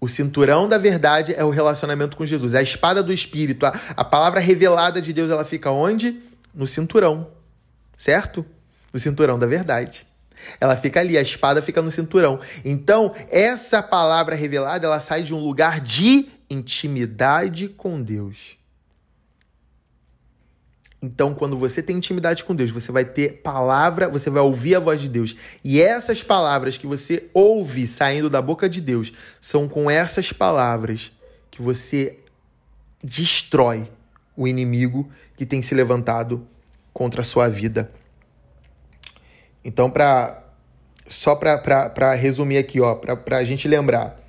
o 0.00 0.06
cinturão 0.06 0.68
da 0.68 0.78
verdade 0.78 1.34
é 1.36 1.42
o 1.42 1.50
relacionamento 1.50 2.16
com 2.16 2.24
Jesus, 2.24 2.54
a 2.54 2.62
espada 2.62 3.02
do 3.02 3.12
Espírito. 3.12 3.66
A, 3.66 3.74
a 3.96 4.04
palavra 4.04 4.38
revelada 4.38 5.02
de 5.02 5.12
Deus 5.12 5.28
ela 5.28 5.44
fica 5.44 5.72
onde? 5.72 6.22
No 6.54 6.68
cinturão, 6.68 7.32
certo? 7.96 8.46
No 8.92 9.00
cinturão 9.00 9.40
da 9.40 9.46
verdade. 9.48 10.06
Ela 10.60 10.76
fica 10.76 11.00
ali, 11.00 11.16
a 11.16 11.22
espada 11.22 11.62
fica 11.62 11.82
no 11.82 11.90
cinturão. 11.90 12.40
Então, 12.64 13.14
essa 13.30 13.82
palavra 13.82 14.34
revelada, 14.34 14.86
ela 14.86 15.00
sai 15.00 15.22
de 15.22 15.34
um 15.34 15.38
lugar 15.38 15.80
de 15.80 16.28
intimidade 16.48 17.68
com 17.68 18.02
Deus. 18.02 18.56
Então, 21.02 21.34
quando 21.34 21.58
você 21.58 21.82
tem 21.82 21.96
intimidade 21.96 22.44
com 22.44 22.54
Deus, 22.54 22.70
você 22.70 22.92
vai 22.92 23.04
ter 23.04 23.40
palavra, 23.42 24.08
você 24.08 24.30
vai 24.30 24.40
ouvir 24.40 24.76
a 24.76 24.80
voz 24.80 25.00
de 25.00 25.08
Deus. 25.08 25.34
E 25.64 25.82
essas 25.82 26.22
palavras 26.22 26.78
que 26.78 26.86
você 26.86 27.28
ouve 27.34 27.88
saindo 27.88 28.30
da 28.30 28.40
boca 28.40 28.68
de 28.68 28.80
Deus, 28.80 29.12
são 29.40 29.68
com 29.68 29.90
essas 29.90 30.32
palavras 30.32 31.10
que 31.50 31.60
você 31.60 32.20
destrói 33.02 33.90
o 34.36 34.46
inimigo 34.46 35.10
que 35.36 35.44
tem 35.44 35.60
se 35.60 35.74
levantado 35.74 36.46
contra 36.92 37.22
a 37.22 37.24
sua 37.24 37.48
vida. 37.48 37.90
Então, 39.64 39.90
pra, 39.90 40.42
só 41.06 41.34
para 41.34 42.14
resumir 42.14 42.58
aqui, 42.58 42.78
para 43.24 43.38
a 43.38 43.44
gente 43.44 43.68
lembrar. 43.68 44.20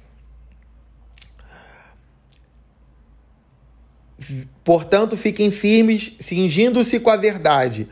Portanto, 4.64 5.18
fiquem 5.18 5.52
firmes, 5.52 6.16
cingindo-se 6.20 7.00
com 7.00 7.10
a 7.10 7.18
verdade. 7.18 7.88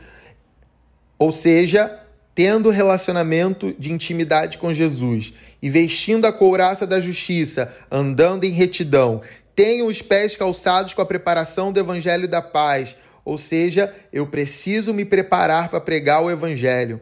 Ou 1.18 1.30
seja, 1.30 2.00
tendo 2.34 2.70
relacionamento 2.70 3.74
de 3.78 3.92
intimidade 3.92 4.56
com 4.56 4.72
Jesus 4.72 5.34
e 5.60 5.68
vestindo 5.68 6.26
a 6.26 6.32
couraça 6.32 6.86
da 6.86 7.00
justiça, 7.00 7.72
andando 7.90 8.44
em 8.44 8.50
retidão. 8.50 9.20
Tenham 9.54 9.86
os 9.86 10.00
pés 10.00 10.34
calçados 10.34 10.94
com 10.94 11.02
a 11.02 11.06
preparação 11.06 11.70
do 11.70 11.78
evangelho 11.78 12.26
da 12.26 12.40
paz. 12.40 12.96
Ou 13.24 13.36
seja, 13.36 13.94
eu 14.12 14.26
preciso 14.26 14.94
me 14.94 15.04
preparar 15.04 15.68
para 15.68 15.80
pregar 15.80 16.22
o 16.22 16.30
evangelho 16.30 17.00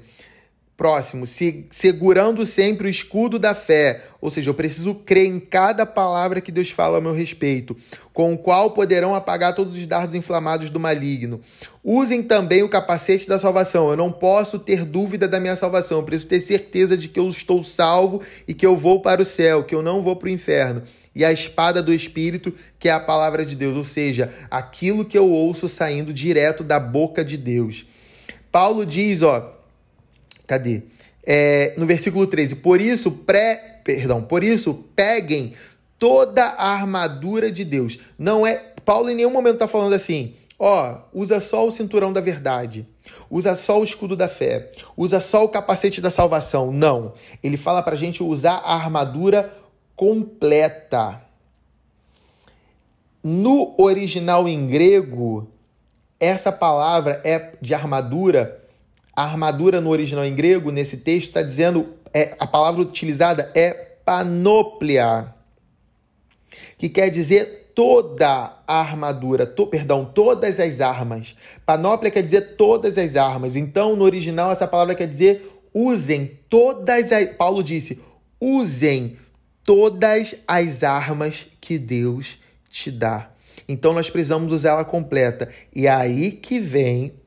Próximo, 0.81 1.27
se, 1.27 1.67
segurando 1.71 2.47
sempre 2.47 2.87
o 2.87 2.91
escudo 2.91 3.39
da 3.39 3.55
fé, 3.55 4.03
ou 4.19 4.31
seja, 4.31 4.49
eu 4.49 4.55
preciso 4.55 4.95
crer 4.95 5.27
em 5.27 5.39
cada 5.39 5.85
palavra 5.85 6.41
que 6.41 6.51
Deus 6.51 6.71
fala 6.71 6.97
a 6.97 7.01
meu 7.03 7.13
respeito, 7.13 7.77
com 8.15 8.33
o 8.33 8.39
qual 8.39 8.71
poderão 8.71 9.15
apagar 9.15 9.55
todos 9.55 9.77
os 9.77 9.87
dardos 9.87 10.15
inflamados 10.15 10.71
do 10.71 10.81
maligno. 10.81 11.39
Usem 11.85 12.23
também 12.23 12.63
o 12.63 12.69
capacete 12.71 13.29
da 13.29 13.39
salvação. 13.39 13.91
Eu 13.91 13.97
não 13.99 14.11
posso 14.11 14.59
ter 14.59 14.87
dúvida 14.87 15.29
da 15.29 15.39
minha 15.39 15.55
salvação, 15.55 15.99
eu 15.99 16.03
preciso 16.03 16.29
ter 16.29 16.41
certeza 16.41 16.97
de 16.97 17.09
que 17.09 17.21
eu 17.21 17.29
estou 17.29 17.63
salvo 17.63 18.23
e 18.49 18.55
que 18.55 18.65
eu 18.65 18.75
vou 18.75 19.03
para 19.03 19.21
o 19.21 19.27
céu, 19.27 19.65
que 19.65 19.75
eu 19.75 19.83
não 19.83 20.01
vou 20.01 20.17
para 20.17 20.29
o 20.29 20.33
inferno. 20.33 20.83
E 21.15 21.27
a 21.27 21.31
espada 21.31 21.83
do 21.83 21.93
Espírito, 21.93 22.55
que 22.79 22.89
é 22.89 22.93
a 22.93 23.01
palavra 23.01 23.45
de 23.45 23.55
Deus, 23.55 23.77
ou 23.77 23.85
seja, 23.85 24.33
aquilo 24.51 25.05
que 25.05 25.19
eu 25.19 25.29
ouço 25.29 25.69
saindo 25.69 26.11
direto 26.11 26.65
da 26.65 26.81
boca 26.81 27.23
de 27.23 27.37
Deus. 27.37 27.85
Paulo 28.51 28.87
diz, 28.87 29.21
ó, 29.21 29.60
Cadê? 30.51 30.83
É, 31.25 31.75
no 31.79 31.87
versículo 31.87 32.27
13, 32.27 32.57
por 32.57 32.81
isso, 32.81 33.13
pré, 33.13 33.81
perdão, 33.85 34.21
por 34.21 34.43
isso, 34.43 34.75
peguem 34.97 35.55
toda 35.97 36.45
a 36.45 36.73
armadura 36.73 37.53
de 37.53 37.65
Deus. 37.65 38.01
Não 38.19 38.45
é. 38.45 38.57
Paulo 38.85 39.09
em 39.09 39.15
nenhum 39.15 39.31
momento 39.31 39.55
está 39.55 39.69
falando 39.69 39.93
assim, 39.93 40.35
ó, 40.59 41.03
usa 41.15 41.39
só 41.39 41.65
o 41.65 41.71
cinturão 41.71 42.13
da 42.13 42.21
verdade. 42.21 42.85
Usa 43.31 43.55
só 43.55 43.79
o 43.79 43.85
escudo 43.85 44.17
da 44.17 44.29
fé. 44.29 44.73
Usa 44.97 45.21
só 45.21 45.45
o 45.45 45.49
capacete 45.49 46.01
da 46.01 46.11
salvação. 46.11 46.73
Não. 46.73 47.15
Ele 47.45 47.57
fala 47.57 47.81
para 47.81 47.95
a 47.95 47.99
gente 47.99 48.21
usar 48.21 48.55
a 48.65 48.75
armadura 48.75 49.57
completa. 49.95 51.23
no 53.23 53.73
original 53.79 54.49
em 54.49 54.67
grego, 54.67 55.47
essa 56.19 56.51
palavra 56.51 57.23
é 57.25 57.53
de 57.61 57.73
armadura. 57.73 58.60
A 59.21 59.25
armadura 59.25 59.83
no 59.83 59.91
original 59.91 60.25
em 60.25 60.35
grego, 60.35 60.71
nesse 60.71 60.97
texto, 60.97 61.29
está 61.29 61.43
dizendo, 61.43 61.91
é, 62.11 62.35
a 62.41 62.47
palavra 62.47 62.81
utilizada 62.81 63.53
é 63.55 63.71
panoplia, 64.03 65.35
que 66.79 66.89
quer 66.89 67.11
dizer 67.11 67.71
toda 67.75 68.57
a 68.67 68.81
armadura, 68.81 69.45
to, 69.45 69.67
perdão, 69.67 70.07
todas 70.07 70.59
as 70.59 70.81
armas. 70.81 71.37
Panóplia 71.67 72.11
quer 72.11 72.23
dizer 72.23 72.57
todas 72.57 72.97
as 72.97 73.15
armas. 73.15 73.57
Então, 73.57 73.95
no 73.95 74.05
original, 74.05 74.53
essa 74.53 74.67
palavra 74.67 74.95
quer 74.95 75.07
dizer 75.07 75.47
usem 75.75 76.39
todas 76.49 77.13
as. 77.13 77.29
Paulo 77.35 77.63
disse: 77.63 78.01
usem 78.41 79.19
todas 79.63 80.35
as 80.49 80.83
armas 80.83 81.47
que 81.61 81.77
Deus 81.77 82.39
te 82.71 82.91
dá. 82.91 83.31
Então 83.69 83.93
nós 83.93 84.09
precisamos 84.09 84.51
usar 84.51 84.71
ela 84.71 84.85
completa. 84.87 85.47
E 85.77 85.87
é 85.87 85.91
aí 85.91 86.33
que 86.33 86.59
vem 86.59 87.21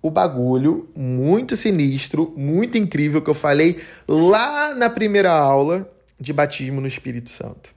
o 0.00 0.10
bagulho 0.10 0.88
muito 0.94 1.56
sinistro, 1.56 2.32
muito 2.36 2.78
incrível 2.78 3.20
que 3.20 3.30
eu 3.30 3.34
falei 3.34 3.78
lá 4.06 4.74
na 4.74 4.88
primeira 4.88 5.30
aula 5.30 5.90
de 6.20 6.32
batismo 6.32 6.80
no 6.80 6.86
Espírito 6.86 7.30
Santo. 7.30 7.74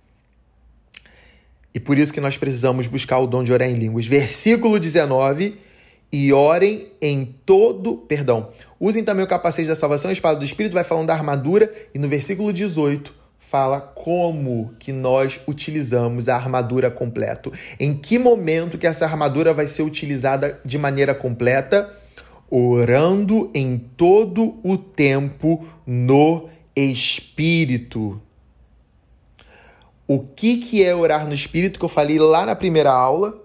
E 1.73 1.79
por 1.79 1.97
isso 1.97 2.13
que 2.13 2.21
nós 2.21 2.37
precisamos 2.37 2.87
buscar 2.87 3.19
o 3.19 3.27
dom 3.27 3.43
de 3.43 3.51
orar 3.53 3.69
em 3.69 3.75
línguas. 3.75 4.05
Versículo 4.05 4.79
19 4.79 5.57
e 6.11 6.33
orem 6.33 6.91
em 7.01 7.23
todo, 7.45 7.95
perdão, 7.95 8.49
usem 8.77 9.01
também 9.01 9.23
o 9.23 9.27
capacete 9.27 9.69
da 9.69 9.77
salvação, 9.77 10.09
a 10.09 10.13
espada 10.13 10.37
do 10.37 10.43
Espírito, 10.43 10.73
vai 10.73 10.83
falando 10.83 11.07
da 11.07 11.13
armadura, 11.13 11.71
e 11.95 11.99
no 11.99 12.09
versículo 12.09 12.51
18 12.51 13.21
fala 13.39 13.79
como 13.79 14.73
que 14.77 14.91
nós 14.91 15.39
utilizamos 15.47 16.27
a 16.27 16.35
armadura 16.35 16.91
completa. 16.91 17.49
Em 17.79 17.93
que 17.93 18.19
momento 18.19 18.77
que 18.77 18.87
essa 18.87 19.05
armadura 19.05 19.53
vai 19.53 19.67
ser 19.67 19.83
utilizada 19.83 20.59
de 20.65 20.77
maneira 20.77 21.13
completa? 21.13 21.89
Orando 22.53 23.49
em 23.53 23.77
todo 23.77 24.59
o 24.61 24.77
tempo 24.77 25.65
no 25.87 26.49
Espírito. 26.75 28.21
O 30.05 30.19
que, 30.19 30.57
que 30.57 30.83
é 30.83 30.93
orar 30.93 31.25
no 31.25 31.33
Espírito 31.33 31.79
que 31.79 31.85
eu 31.85 31.89
falei 31.89 32.19
lá 32.19 32.45
na 32.45 32.53
primeira 32.53 32.91
aula? 32.91 33.41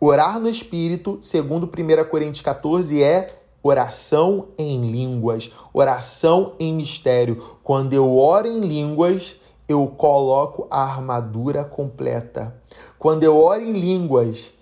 Orar 0.00 0.40
no 0.40 0.48
Espírito, 0.48 1.18
segundo 1.20 1.66
1 1.66 2.08
Coríntios 2.08 2.40
14, 2.40 3.02
é 3.02 3.38
oração 3.62 4.48
em 4.56 4.90
línguas, 4.90 5.50
oração 5.74 6.54
em 6.58 6.72
mistério. 6.72 7.58
Quando 7.62 7.92
eu 7.92 8.16
oro 8.16 8.46
em 8.46 8.60
línguas, 8.60 9.36
eu 9.68 9.86
coloco 9.88 10.66
a 10.70 10.82
armadura 10.82 11.64
completa. 11.64 12.56
Quando 12.98 13.24
eu 13.24 13.36
oro 13.36 13.62
em 13.62 13.72
línguas, 13.72 14.54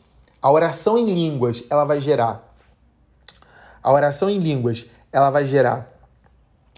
a 0.42 0.50
oração 0.50 0.98
em 0.98 1.06
línguas, 1.12 1.62
ela 1.70 1.84
vai 1.84 2.00
gerar. 2.00 2.53
A 3.84 3.92
oração 3.92 4.28
em 4.28 4.38
línguas, 4.38 4.86
ela 5.12 5.30
vai 5.30 5.46
gerar 5.46 5.92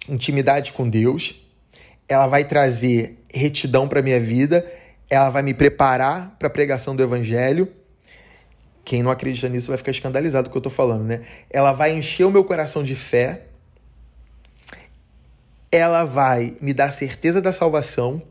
intimidade 0.08 0.74
com 0.74 0.90
Deus, 0.90 1.40
ela 2.06 2.26
vai 2.26 2.44
trazer 2.44 3.24
retidão 3.32 3.88
para 3.88 4.02
minha 4.02 4.20
vida, 4.20 4.66
ela 5.08 5.30
vai 5.30 5.42
me 5.42 5.54
preparar 5.54 6.36
para 6.38 6.48
a 6.48 6.50
pregação 6.50 6.94
do 6.94 7.02
evangelho 7.02 7.72
quem 8.86 9.02
não 9.02 9.10
acredita 9.10 9.48
nisso 9.48 9.66
vai 9.66 9.76
ficar 9.76 9.90
escandalizado 9.90 10.48
com 10.48 10.50
o 10.50 10.52
que 10.52 10.58
eu 10.58 10.70
estou 10.70 10.72
falando, 10.72 11.02
né? 11.02 11.22
Ela 11.50 11.72
vai 11.72 11.92
encher 11.92 12.24
o 12.24 12.30
meu 12.30 12.44
coração 12.44 12.84
de 12.84 12.94
fé, 12.94 13.46
ela 15.72 16.04
vai 16.04 16.56
me 16.60 16.72
dar 16.72 16.92
certeza 16.92 17.42
da 17.42 17.52
salvação 17.52 18.22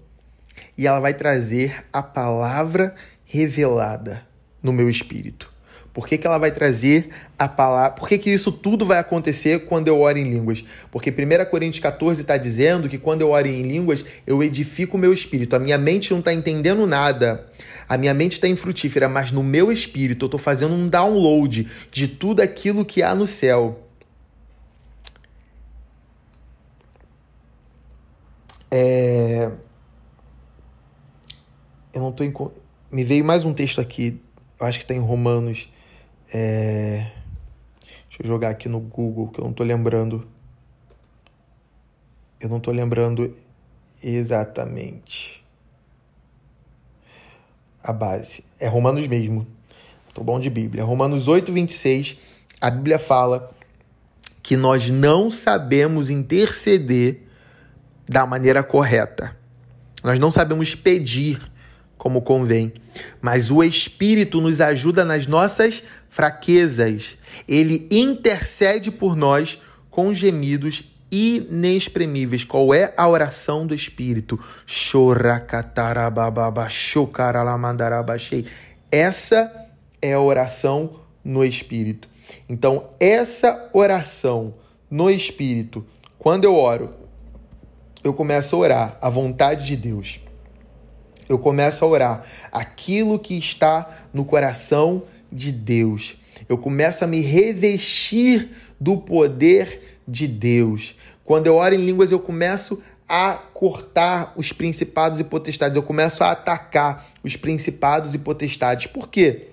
e 0.78 0.88
ela 0.88 1.02
vai 1.02 1.14
trazer 1.14 1.86
a 1.92 2.02
palavra 2.02 2.96
revelada 3.26 4.26
no 4.64 4.72
meu 4.72 4.90
espírito. 4.90 5.52
Por 5.96 6.10
que, 6.10 6.18
que 6.18 6.28
ela 6.28 6.38
vai 6.38 6.52
trazer 6.52 7.08
a 7.40 7.48
palavra? 7.48 7.92
Por 7.92 8.10
que, 8.10 8.18
que 8.18 8.30
isso 8.30 8.52
tudo 8.52 8.86
vai 8.86 8.98
acontecer 9.00 9.60
quando 9.66 9.88
eu 9.88 10.02
oro 10.02 10.18
em 10.18 10.26
línguas? 10.26 10.66
Porque 10.92 11.10
1 11.10 11.50
Coríntios 11.50 11.80
14 11.80 12.20
está 12.20 12.36
dizendo 12.36 12.90
que 12.90 12.98
quando 12.98 13.22
eu 13.22 13.30
oro 13.30 13.48
em 13.48 13.62
línguas, 13.62 14.04
eu 14.28 14.44
edifico 14.44 14.98
o 14.98 15.00
meu 15.00 15.14
espírito. 15.14 15.56
A 15.56 15.60
minha 15.60 15.78
mente 15.78 16.12
não 16.12 16.20
está 16.20 16.34
entendendo 16.34 16.86
nada. 16.86 17.50
A 17.88 17.98
minha 17.98 18.14
mente 18.14 18.34
está 18.34 18.46
infrutífera, 18.46 19.08
mas 19.08 19.32
no 19.32 19.42
meu 19.42 19.72
espírito 19.72 20.26
eu 20.26 20.28
estou 20.28 20.38
fazendo 20.38 20.74
um 20.74 20.90
download 20.90 21.66
de 21.90 22.10
tudo 22.10 22.42
aquilo 22.42 22.84
que 22.84 23.02
há 23.02 23.16
no 23.16 23.26
céu. 23.26 23.88
É... 28.70 29.50
Eu 31.94 32.02
não 32.02 32.10
estou. 32.10 32.54
Me 32.92 33.06
veio 33.06 33.24
mais 33.24 33.46
um 33.46 33.54
texto 33.54 33.80
aqui. 33.80 34.20
Acho 34.60 34.78
que 34.78 34.84
está 34.84 34.94
em 34.94 35.00
Romanos 35.00 35.70
é... 36.34 37.12
Deixa 38.08 38.24
eu 38.24 38.28
jogar 38.28 38.50
aqui 38.50 38.70
no 38.70 38.80
Google, 38.80 39.28
que 39.28 39.40
eu 39.40 39.44
não 39.44 39.54
tô 39.54 39.64
lembrando. 39.64 40.28
Eu 42.40 42.48
não 42.48 42.60
tô 42.60 42.72
lembrando 42.72 43.36
exatamente 44.02 45.44
a 47.84 47.92
base. 47.92 48.44
É 48.60 48.68
Romanos 48.68 49.08
mesmo. 49.08 49.46
Tô 50.14 50.24
bom 50.24 50.40
de 50.40 50.50
Bíblia. 50.50 50.84
Romanos 50.84 51.28
8, 51.28 51.52
26, 51.52 52.18
a 52.62 52.72
Bíblia 52.72 52.98
fala 52.98 53.52
que 54.42 54.56
nós 54.56 54.90
não 54.90 55.30
sabemos 55.30 56.10
interceder 56.10 57.22
da 58.08 58.26
maneira 58.26 58.64
correta. 58.64 59.36
Nós 60.04 60.20
não 60.20 60.32
sabemos 60.32 60.74
pedir 60.74 61.42
como 61.98 62.22
convém. 62.22 62.74
Mas 63.22 63.52
o 63.52 63.64
Espírito 63.64 64.40
nos 64.42 64.62
ajuda 64.62 65.04
nas 65.04 65.28
nossas 65.28 65.84
fraquezas. 66.10 67.18
Ele 67.48 67.88
intercede 67.92 68.92
por 68.92 69.16
nós 69.16 69.60
com 69.90 70.14
gemidos 70.14 70.86
inexprimíveis. 71.12 72.44
Qual 72.44 72.74
é 72.74 72.94
a 72.98 73.08
oração 73.08 73.66
do 73.66 73.74
Espírito? 73.74 74.40
Essa 78.92 79.52
é 80.02 80.14
a 80.14 80.20
oração 80.20 81.00
no 81.24 81.44
Espírito. 81.44 82.10
Então, 82.48 82.90
essa 83.00 83.70
oração 83.74 84.56
no 84.90 85.10
Espírito, 85.10 85.86
quando 86.20 86.44
eu 86.44 86.56
oro, 86.56 86.94
eu 88.04 88.14
começo 88.14 88.56
a 88.56 88.60
orar 88.60 88.98
a 89.02 89.10
vontade 89.10 89.66
de 89.66 89.76
Deus 89.76 90.20
eu 91.28 91.40
começo 91.40 91.84
a 91.84 91.88
orar 91.88 92.26
aquilo 92.52 93.20
que 93.20 93.38
está 93.38 94.08
no 94.14 94.26
coração 94.26 95.04
de 95.32 95.52
Deus. 95.52 96.18
Eu 96.48 96.58
começo 96.58 97.04
a 97.04 97.08
me 97.08 97.22
revestir 97.22 98.50
do 98.80 98.98
poder 98.98 99.98
de 100.08 100.28
Deus. 100.28 100.96
Quando 101.24 101.48
eu 101.48 101.56
oro 101.56 101.74
em 101.74 101.84
línguas, 101.84 102.12
eu 102.12 102.20
começo 102.20 102.82
a 103.08 103.34
cortar 103.34 104.34
os 104.36 104.52
principados 104.52 105.20
e 105.20 105.24
potestades, 105.24 105.76
eu 105.76 105.84
começo 105.84 106.24
a 106.24 106.32
atacar 106.32 107.06
os 107.24 107.36
principados 107.36 108.14
e 108.14 108.18
potestades. 108.18 108.88
Por 108.88 109.10
quê? 109.10 109.48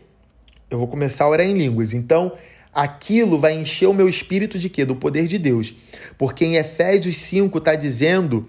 Eu 0.71 0.79
vou 0.79 0.89
começar 0.89 1.25
a 1.25 1.29
orar 1.29 1.47
em 1.47 1.55
línguas. 1.55 1.93
Então, 1.93 2.33
aquilo 2.73 3.39
vai 3.39 3.55
encher 3.55 3.87
o 3.87 3.95
meu 3.95 4.09
espírito 4.09 4.59
de 4.59 4.69
quê? 4.71 4.85
Do 4.85 4.97
poder 4.97 5.27
de 5.27 5.39
Deus. 5.39 5.75
Porque 6.17 6.45
em 6.45 6.57
Efésios 6.57 7.19
5 7.19 7.59
está 7.59 7.75
dizendo 7.75 8.49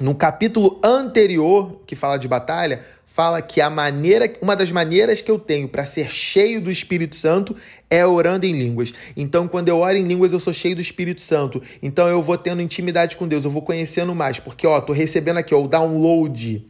no 0.00 0.14
capítulo 0.14 0.78
anterior, 0.82 1.80
que 1.86 1.96
fala 1.96 2.18
de 2.18 2.28
batalha, 2.28 2.84
fala 3.06 3.40
que 3.40 3.60
a 3.60 3.70
maneira, 3.70 4.30
uma 4.42 4.54
das 4.54 4.70
maneiras 4.70 5.22
que 5.22 5.30
eu 5.30 5.38
tenho 5.38 5.68
para 5.68 5.86
ser 5.86 6.10
cheio 6.10 6.60
do 6.60 6.70
Espírito 6.70 7.16
Santo 7.16 7.56
é 7.88 8.04
orando 8.04 8.44
em 8.44 8.52
línguas. 8.52 8.92
Então, 9.16 9.48
quando 9.48 9.68
eu 9.68 9.78
oro 9.78 9.96
em 9.96 10.04
línguas, 10.04 10.32
eu 10.32 10.40
sou 10.40 10.52
cheio 10.52 10.74
do 10.74 10.82
Espírito 10.82 11.22
Santo. 11.22 11.62
Então, 11.82 12.08
eu 12.08 12.20
vou 12.20 12.36
tendo 12.36 12.60
intimidade 12.60 13.16
com 13.16 13.26
Deus, 13.26 13.44
eu 13.44 13.50
vou 13.50 13.62
conhecendo 13.62 14.14
mais, 14.14 14.38
porque 14.38 14.66
ó, 14.66 14.80
tô 14.80 14.92
recebendo 14.92 15.38
aqui 15.38 15.54
ó, 15.54 15.62
o 15.62 15.68
download 15.68 16.66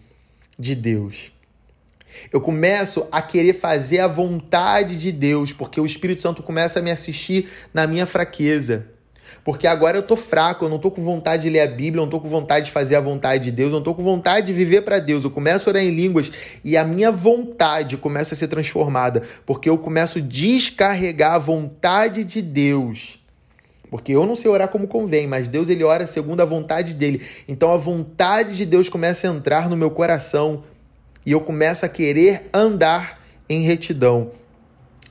de 0.56 0.74
Deus. 0.74 1.32
Eu 2.32 2.40
começo 2.40 3.06
a 3.10 3.20
querer 3.20 3.54
fazer 3.54 3.98
a 3.98 4.06
vontade 4.06 4.98
de 4.98 5.10
Deus, 5.10 5.52
porque 5.52 5.80
o 5.80 5.86
Espírito 5.86 6.22
Santo 6.22 6.42
começa 6.42 6.78
a 6.78 6.82
me 6.82 6.90
assistir 6.90 7.48
na 7.74 7.86
minha 7.86 8.06
fraqueza. 8.06 8.86
Porque 9.44 9.66
agora 9.66 9.98
eu 9.98 10.02
tô 10.02 10.16
fraco, 10.16 10.64
eu 10.64 10.68
não 10.68 10.78
tô 10.78 10.90
com 10.90 11.02
vontade 11.02 11.42
de 11.42 11.50
ler 11.50 11.60
a 11.60 11.66
Bíblia, 11.66 12.00
eu 12.00 12.04
não 12.04 12.10
tô 12.10 12.20
com 12.20 12.28
vontade 12.28 12.66
de 12.66 12.72
fazer 12.72 12.96
a 12.96 13.00
vontade 13.00 13.44
de 13.44 13.50
Deus, 13.50 13.70
eu 13.70 13.76
não 13.76 13.82
tô 13.82 13.94
com 13.94 14.02
vontade 14.02 14.46
de 14.46 14.52
viver 14.52 14.82
para 14.82 14.98
Deus. 14.98 15.24
Eu 15.24 15.30
começo 15.30 15.68
a 15.68 15.72
orar 15.72 15.82
em 15.82 15.90
línguas 15.90 16.30
e 16.64 16.76
a 16.76 16.84
minha 16.84 17.10
vontade 17.10 17.96
começa 17.96 18.34
a 18.34 18.36
ser 18.36 18.48
transformada, 18.48 19.22
porque 19.44 19.68
eu 19.68 19.78
começo 19.78 20.18
a 20.18 20.22
descarregar 20.22 21.34
a 21.34 21.38
vontade 21.38 22.24
de 22.24 22.42
Deus. 22.42 23.20
Porque 23.90 24.12
eu 24.12 24.26
não 24.26 24.34
sei 24.34 24.50
orar 24.50 24.68
como 24.68 24.88
convém, 24.88 25.26
mas 25.26 25.48
Deus 25.48 25.68
ele 25.68 25.84
ora 25.84 26.06
segundo 26.06 26.40
a 26.40 26.44
vontade 26.44 26.94
dele. 26.94 27.24
Então 27.46 27.72
a 27.72 27.76
vontade 27.76 28.56
de 28.56 28.66
Deus 28.66 28.88
começa 28.88 29.28
a 29.28 29.30
entrar 29.30 29.68
no 29.68 29.76
meu 29.76 29.90
coração 29.90 30.64
e 31.24 31.32
eu 31.32 31.40
começo 31.40 31.84
a 31.84 31.88
querer 31.88 32.46
andar 32.52 33.20
em 33.48 33.62
retidão. 33.62 34.30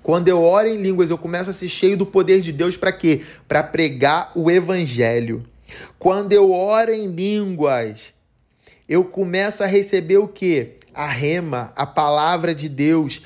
Quando 0.06 0.28
eu 0.28 0.44
oro 0.44 0.68
em 0.68 0.76
línguas, 0.76 1.10
eu 1.10 1.18
começo 1.18 1.50
a 1.50 1.54
ser 1.54 1.68
cheio 1.68 1.98
do 1.98 2.06
poder 2.06 2.40
de 2.40 2.52
Deus 2.52 2.78
para 2.78 2.92
quê? 2.92 3.22
Para 3.48 3.64
pregar 3.64 4.32
o 4.36 4.52
evangelho. 4.52 5.44
Quando 5.98 6.32
eu 6.32 6.52
oro 6.52 6.92
em 6.92 7.08
línguas, 7.08 8.14
eu 8.88 9.04
começo 9.04 9.64
a 9.64 9.66
receber 9.66 10.18
o 10.18 10.28
que? 10.28 10.74
A 10.94 11.08
rema, 11.08 11.74
a 11.76 11.88
palavra 11.88 12.54
de 12.54 12.70
Deus 12.70 13.24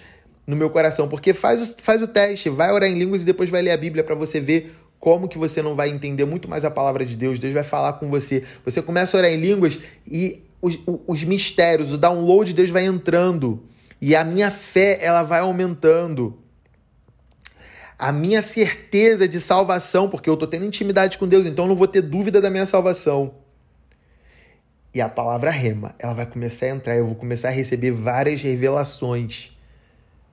no 0.47 0.55
meu 0.55 0.69
coração. 0.69 1.09
Porque 1.09 1.33
faz 1.33 1.61
o, 1.61 1.75
faz 1.81 2.01
o 2.01 2.07
teste, 2.07 2.49
vai 2.49 2.71
orar 2.71 2.87
em 2.87 2.97
línguas 2.97 3.23
e 3.23 3.25
depois 3.25 3.49
vai 3.49 3.61
ler 3.61 3.71
a 3.71 3.77
Bíblia 3.77 4.01
para 4.01 4.15
você 4.15 4.39
ver 4.39 4.73
como 5.01 5.27
que 5.27 5.37
você 5.37 5.61
não 5.61 5.75
vai 5.75 5.89
entender 5.89 6.23
muito 6.23 6.49
mais 6.49 6.63
a 6.63 6.71
palavra 6.71 7.05
de 7.05 7.17
Deus. 7.17 7.39
Deus 7.39 7.53
vai 7.53 7.65
falar 7.65 7.91
com 7.99 8.09
você. 8.09 8.45
Você 8.63 8.81
começa 8.81 9.17
a 9.17 9.19
orar 9.19 9.31
em 9.33 9.35
línguas 9.35 9.81
e 10.07 10.43
os, 10.61 10.79
os 11.05 11.25
mistérios, 11.25 11.91
o 11.91 11.97
download 11.97 12.51
de 12.51 12.55
Deus 12.55 12.69
vai 12.69 12.85
entrando. 12.85 13.65
E 14.01 14.15
a 14.15 14.23
minha 14.23 14.49
fé, 14.49 14.97
ela 15.01 15.23
vai 15.23 15.41
aumentando. 15.41 16.39
A 17.99 18.13
minha 18.13 18.41
certeza 18.41 19.27
de 19.27 19.41
salvação, 19.41 20.09
porque 20.09 20.29
eu 20.29 20.33
estou 20.35 20.47
tendo 20.47 20.63
intimidade 20.63 21.17
com 21.17 21.27
Deus, 21.27 21.45
então 21.45 21.65
eu 21.65 21.69
não 21.69 21.75
vou 21.75 21.87
ter 21.87 22.01
dúvida 22.01 22.39
da 22.39 22.49
minha 22.49 22.65
salvação. 22.65 23.33
E 24.93 25.01
a 25.01 25.09
palavra 25.09 25.51
rema, 25.51 25.93
ela 25.99 26.13
vai 26.13 26.25
começar 26.25 26.67
a 26.67 26.69
entrar, 26.69 26.95
eu 26.95 27.05
vou 27.05 27.15
começar 27.15 27.49
a 27.49 27.51
receber 27.51 27.91
várias 27.91 28.41
revelações 28.41 29.51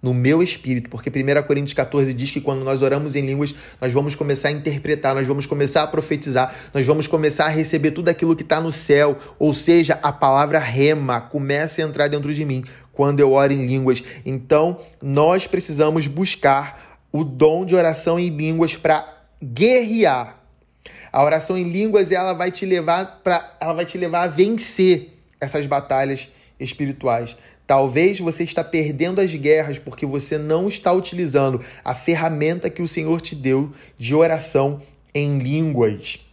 no 0.00 0.14
meu 0.14 0.42
espírito, 0.42 0.88
porque 0.88 1.10
1 1.10 1.42
Coríntios 1.42 1.74
14 1.74 2.14
diz 2.14 2.30
que 2.30 2.40
quando 2.40 2.62
nós 2.62 2.82
oramos 2.82 3.16
em 3.16 3.26
línguas, 3.26 3.52
nós 3.80 3.92
vamos 3.92 4.14
começar 4.14 4.48
a 4.48 4.52
interpretar, 4.52 5.16
nós 5.16 5.26
vamos 5.26 5.46
começar 5.46 5.82
a 5.82 5.86
profetizar, 5.88 6.54
nós 6.72 6.86
vamos 6.86 7.08
começar 7.08 7.46
a 7.46 7.48
receber 7.48 7.90
tudo 7.90 8.08
aquilo 8.08 8.36
que 8.36 8.44
está 8.44 8.60
no 8.60 8.70
céu, 8.70 9.18
ou 9.38 9.52
seja, 9.52 9.98
a 10.02 10.12
palavra 10.12 10.60
rema 10.60 11.20
começa 11.20 11.82
a 11.82 11.84
entrar 11.84 12.06
dentro 12.06 12.32
de 12.32 12.44
mim 12.44 12.64
quando 12.92 13.18
eu 13.18 13.32
oro 13.32 13.52
em 13.52 13.66
línguas. 13.66 14.02
Então, 14.24 14.78
nós 15.02 15.48
precisamos 15.48 16.06
buscar 16.06 16.85
o 17.16 17.24
dom 17.24 17.64
de 17.64 17.74
oração 17.74 18.18
em 18.18 18.28
línguas 18.28 18.76
para 18.76 19.24
guerrear. 19.42 20.40
A 21.12 21.24
oração 21.24 21.56
em 21.56 21.64
línguas 21.64 22.12
ela 22.12 22.32
vai 22.32 22.50
te 22.50 22.66
levar 22.66 23.20
para 23.24 23.56
ela 23.60 23.72
vai 23.72 23.86
te 23.86 23.96
levar 23.96 24.22
a 24.22 24.26
vencer 24.26 25.18
essas 25.40 25.66
batalhas 25.66 26.28
espirituais. 26.58 27.36
Talvez 27.66 28.20
você 28.20 28.44
está 28.44 28.62
perdendo 28.62 29.20
as 29.20 29.34
guerras 29.34 29.78
porque 29.78 30.06
você 30.06 30.38
não 30.38 30.68
está 30.68 30.92
utilizando 30.92 31.60
a 31.84 31.94
ferramenta 31.94 32.70
que 32.70 32.82
o 32.82 32.88
Senhor 32.88 33.20
te 33.20 33.34
deu 33.34 33.72
de 33.98 34.14
oração 34.14 34.80
em 35.14 35.38
línguas. 35.38 36.25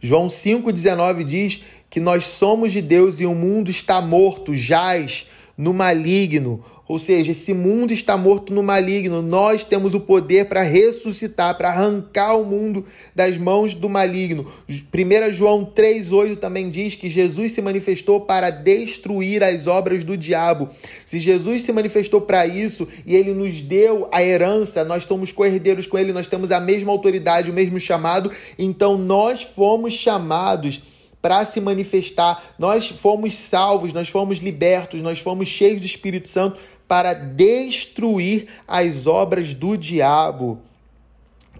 João 0.00 0.28
5,19 0.28 1.24
diz 1.24 1.62
que 1.90 2.00
nós 2.00 2.24
somos 2.24 2.72
de 2.72 2.80
Deus 2.80 3.20
e 3.20 3.26
o 3.26 3.34
mundo 3.34 3.70
está 3.70 4.00
morto, 4.00 4.54
jaz 4.54 5.26
no 5.56 5.72
maligno. 5.72 6.64
Ou 6.86 6.98
seja, 6.98 7.32
esse 7.32 7.54
mundo 7.54 7.94
está 7.94 8.14
morto 8.14 8.52
no 8.52 8.62
maligno. 8.62 9.22
Nós 9.22 9.64
temos 9.64 9.94
o 9.94 10.00
poder 10.00 10.46
para 10.46 10.60
ressuscitar, 10.60 11.56
para 11.56 11.70
arrancar 11.70 12.36
o 12.36 12.44
mundo 12.44 12.84
das 13.14 13.38
mãos 13.38 13.72
do 13.72 13.88
maligno. 13.88 14.44
1 14.68 15.32
João 15.32 15.64
3,8 15.64 16.36
também 16.36 16.68
diz 16.68 16.94
que 16.94 17.08
Jesus 17.08 17.52
se 17.52 17.62
manifestou 17.62 18.20
para 18.20 18.50
destruir 18.50 19.42
as 19.42 19.66
obras 19.66 20.04
do 20.04 20.14
diabo. 20.14 20.68
Se 21.06 21.18
Jesus 21.18 21.62
se 21.62 21.72
manifestou 21.72 22.20
para 22.20 22.46
isso 22.46 22.86
e 23.06 23.14
ele 23.14 23.32
nos 23.32 23.62
deu 23.62 24.06
a 24.12 24.22
herança, 24.22 24.84
nós 24.84 25.04
somos 25.04 25.32
co-herdeiros 25.32 25.86
com 25.86 25.98
ele, 25.98 26.12
nós 26.12 26.26
temos 26.26 26.52
a 26.52 26.60
mesma 26.60 26.92
autoridade, 26.92 27.50
o 27.50 27.54
mesmo 27.54 27.80
chamado, 27.80 28.30
então 28.58 28.98
nós 28.98 29.42
fomos 29.42 29.94
chamados 29.94 30.82
para 31.24 31.42
se 31.46 31.58
manifestar. 31.58 32.54
Nós 32.58 32.86
fomos 32.86 33.32
salvos, 33.32 33.94
nós 33.94 34.10
fomos 34.10 34.40
libertos, 34.40 35.00
nós 35.00 35.20
fomos 35.20 35.48
cheios 35.48 35.80
do 35.80 35.86
Espírito 35.86 36.28
Santo 36.28 36.60
para 36.86 37.14
destruir 37.14 38.46
as 38.68 39.06
obras 39.06 39.54
do 39.54 39.74
diabo. 39.74 40.58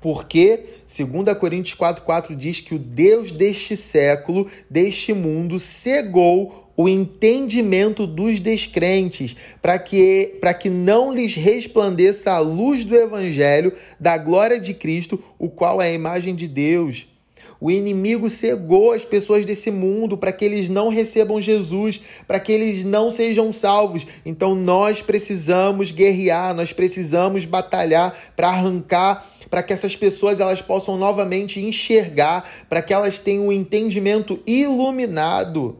Porque, 0.02 0.66
2 0.86 1.38
Coríntios 1.38 1.74
4,4 1.74 2.36
diz 2.36 2.60
que 2.60 2.74
o 2.74 2.78
Deus 2.78 3.32
deste 3.32 3.74
século, 3.74 4.46
deste 4.68 5.14
mundo, 5.14 5.58
cegou 5.58 6.70
o 6.76 6.86
entendimento 6.86 8.06
dos 8.06 8.40
descrentes, 8.40 9.34
para 9.62 9.78
que, 9.78 10.40
que 10.60 10.68
não 10.68 11.10
lhes 11.10 11.36
resplandeça 11.36 12.32
a 12.32 12.38
luz 12.38 12.84
do 12.84 12.94
Evangelho 12.94 13.72
da 13.98 14.18
glória 14.18 14.60
de 14.60 14.74
Cristo, 14.74 15.24
o 15.38 15.48
qual 15.48 15.80
é 15.80 15.88
a 15.88 15.94
imagem 15.94 16.34
de 16.34 16.46
Deus. 16.46 17.13
O 17.60 17.70
inimigo 17.70 18.28
cegou 18.28 18.92
as 18.92 19.04
pessoas 19.04 19.44
desse 19.44 19.70
mundo 19.70 20.16
para 20.16 20.32
que 20.32 20.44
eles 20.44 20.68
não 20.68 20.88
recebam 20.88 21.40
Jesus, 21.40 22.00
para 22.26 22.40
que 22.40 22.52
eles 22.52 22.84
não 22.84 23.10
sejam 23.10 23.52
salvos. 23.52 24.06
Então 24.24 24.54
nós 24.54 25.02
precisamos 25.02 25.90
guerrear, 25.90 26.54
nós 26.54 26.72
precisamos 26.72 27.44
batalhar 27.44 28.16
para 28.36 28.48
arrancar 28.48 29.26
para 29.50 29.62
que 29.62 29.72
essas 29.72 29.94
pessoas 29.94 30.40
elas 30.40 30.60
possam 30.60 30.96
novamente 30.96 31.60
enxergar, 31.60 32.50
para 32.68 32.82
que 32.82 32.92
elas 32.92 33.20
tenham 33.20 33.46
um 33.46 33.52
entendimento 33.52 34.40
iluminado. 34.44 35.78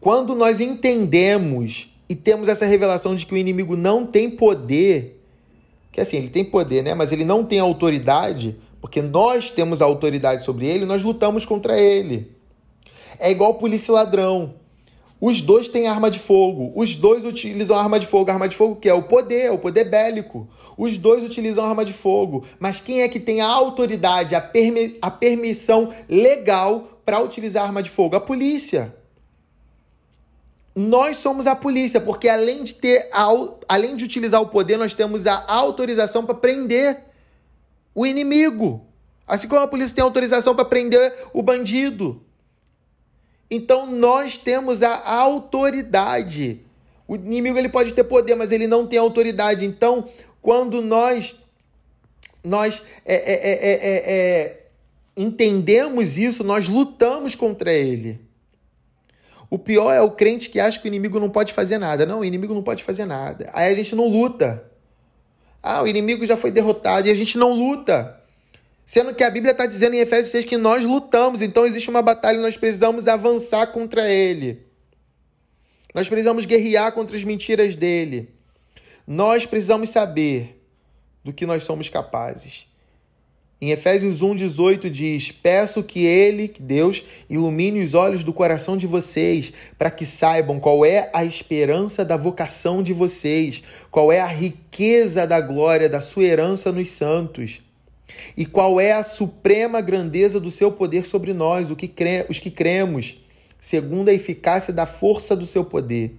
Quando 0.00 0.34
nós 0.36 0.60
entendemos 0.60 1.92
e 2.08 2.14
temos 2.14 2.48
essa 2.48 2.64
revelação 2.64 3.16
de 3.16 3.26
que 3.26 3.34
o 3.34 3.36
inimigo 3.36 3.76
não 3.76 4.06
tem 4.06 4.30
poder, 4.30 5.17
que 5.98 6.02
assim, 6.02 6.16
ele 6.16 6.28
tem 6.28 6.44
poder, 6.44 6.82
né? 6.82 6.94
Mas 6.94 7.10
ele 7.10 7.24
não 7.24 7.42
tem 7.42 7.58
autoridade, 7.58 8.56
porque 8.80 9.02
nós 9.02 9.50
temos 9.50 9.82
autoridade 9.82 10.44
sobre 10.44 10.66
ele, 10.66 10.86
nós 10.86 11.02
lutamos 11.02 11.44
contra 11.44 11.76
ele. 11.76 12.30
É 13.18 13.30
igual 13.32 13.54
polícia 13.54 13.90
e 13.90 13.94
ladrão. 13.94 14.54
Os 15.20 15.40
dois 15.40 15.68
têm 15.68 15.88
arma 15.88 16.08
de 16.08 16.20
fogo. 16.20 16.72
Os 16.76 16.94
dois 16.94 17.24
utilizam 17.24 17.76
arma 17.76 17.98
de 17.98 18.06
fogo. 18.06 18.30
Arma 18.30 18.48
de 18.48 18.54
fogo 18.54 18.76
que 18.76 18.88
é 18.88 18.94
o 18.94 19.02
poder, 19.02 19.46
é 19.46 19.50
o 19.50 19.58
poder 19.58 19.90
bélico. 19.90 20.48
Os 20.76 20.96
dois 20.96 21.24
utilizam 21.24 21.64
arma 21.64 21.84
de 21.84 21.92
fogo. 21.92 22.44
Mas 22.60 22.80
quem 22.80 23.02
é 23.02 23.08
que 23.08 23.18
tem 23.18 23.40
a 23.40 23.48
autoridade, 23.48 24.36
a, 24.36 24.40
permi 24.40 24.96
a 25.02 25.10
permissão 25.10 25.88
legal 26.08 27.00
para 27.04 27.20
utilizar 27.20 27.64
arma 27.64 27.82
de 27.82 27.90
fogo? 27.90 28.14
A 28.14 28.20
polícia. 28.20 28.94
Nós 30.80 31.16
somos 31.16 31.48
a 31.48 31.56
polícia, 31.56 32.00
porque 32.00 32.28
além 32.28 32.62
de 32.62 32.72
ter 32.72 33.10
além 33.68 33.96
de 33.96 34.04
utilizar 34.04 34.40
o 34.40 34.46
poder, 34.46 34.76
nós 34.76 34.94
temos 34.94 35.26
a 35.26 35.44
autorização 35.48 36.24
para 36.24 36.36
prender 36.36 37.02
o 37.92 38.06
inimigo. 38.06 38.86
Assim 39.26 39.48
como 39.48 39.60
a 39.60 39.66
polícia 39.66 39.96
tem 39.96 40.04
autorização 40.04 40.54
para 40.54 40.64
prender 40.64 41.12
o 41.32 41.42
bandido. 41.42 42.22
Então 43.50 43.90
nós 43.90 44.36
temos 44.36 44.84
a 44.84 45.04
autoridade. 45.04 46.60
O 47.08 47.16
inimigo 47.16 47.58
ele 47.58 47.68
pode 47.68 47.92
ter 47.92 48.04
poder, 48.04 48.36
mas 48.36 48.52
ele 48.52 48.68
não 48.68 48.86
tem 48.86 49.00
autoridade. 49.00 49.64
Então, 49.64 50.08
quando 50.40 50.80
nós 50.80 51.34
nós 52.44 52.80
é, 53.04 53.16
é, 53.16 53.52
é, 53.52 54.12
é 54.14 54.66
entendemos 55.16 56.16
isso, 56.16 56.44
nós 56.44 56.68
lutamos 56.68 57.34
contra 57.34 57.72
ele. 57.72 58.27
O 59.50 59.58
pior 59.58 59.92
é 59.92 60.00
o 60.00 60.10
crente 60.10 60.50
que 60.50 60.60
acha 60.60 60.78
que 60.78 60.86
o 60.86 60.88
inimigo 60.88 61.18
não 61.18 61.30
pode 61.30 61.52
fazer 61.52 61.78
nada. 61.78 62.04
Não, 62.04 62.20
o 62.20 62.24
inimigo 62.24 62.54
não 62.54 62.62
pode 62.62 62.84
fazer 62.84 63.06
nada. 63.06 63.50
Aí 63.54 63.72
a 63.72 63.74
gente 63.74 63.94
não 63.94 64.06
luta. 64.06 64.64
Ah, 65.62 65.82
o 65.82 65.86
inimigo 65.86 66.26
já 66.26 66.36
foi 66.36 66.50
derrotado 66.50 67.08
e 67.08 67.10
a 67.10 67.14
gente 67.14 67.38
não 67.38 67.52
luta. 67.52 68.18
Sendo 68.84 69.14
que 69.14 69.24
a 69.24 69.30
Bíblia 69.30 69.52
está 69.52 69.66
dizendo 69.66 69.94
em 69.94 70.00
Efésios 70.00 70.30
6 70.30 70.44
que 70.44 70.56
nós 70.56 70.84
lutamos, 70.84 71.42
então 71.42 71.66
existe 71.66 71.90
uma 71.90 72.00
batalha 72.00 72.38
e 72.38 72.40
nós 72.40 72.56
precisamos 72.56 73.08
avançar 73.08 73.66
contra 73.68 74.08
ele. 74.08 74.66
Nós 75.94 76.08
precisamos 76.08 76.44
guerrear 76.44 76.92
contra 76.92 77.16
as 77.16 77.24
mentiras 77.24 77.74
dele. 77.74 78.34
Nós 79.06 79.46
precisamos 79.46 79.90
saber 79.90 80.62
do 81.24 81.32
que 81.32 81.46
nós 81.46 81.62
somos 81.62 81.88
capazes. 81.88 82.66
Em 83.60 83.72
Efésios 83.72 84.22
1,18 84.22 84.88
diz: 84.88 85.32
Peço 85.32 85.82
que 85.82 86.06
Ele, 86.06 86.46
que 86.46 86.62
Deus, 86.62 87.02
ilumine 87.28 87.82
os 87.82 87.92
olhos 87.92 88.22
do 88.22 88.32
coração 88.32 88.76
de 88.76 88.86
vocês, 88.86 89.52
para 89.76 89.90
que 89.90 90.06
saibam 90.06 90.60
qual 90.60 90.84
é 90.84 91.10
a 91.12 91.24
esperança 91.24 92.04
da 92.04 92.16
vocação 92.16 92.84
de 92.84 92.92
vocês, 92.92 93.60
qual 93.90 94.12
é 94.12 94.20
a 94.20 94.26
riqueza 94.26 95.26
da 95.26 95.40
glória 95.40 95.88
da 95.88 96.00
sua 96.00 96.22
herança 96.22 96.70
nos 96.70 96.92
santos, 96.92 97.60
e 98.36 98.46
qual 98.46 98.80
é 98.80 98.92
a 98.92 99.02
suprema 99.02 99.80
grandeza 99.80 100.38
do 100.38 100.52
seu 100.52 100.70
poder 100.70 101.04
sobre 101.04 101.32
nós, 101.32 101.68
os 101.68 102.38
que 102.38 102.50
cremos, 102.50 103.16
segundo 103.58 104.08
a 104.08 104.14
eficácia 104.14 104.72
da 104.72 104.86
força 104.86 105.34
do 105.34 105.46
seu 105.46 105.64
poder. 105.64 106.14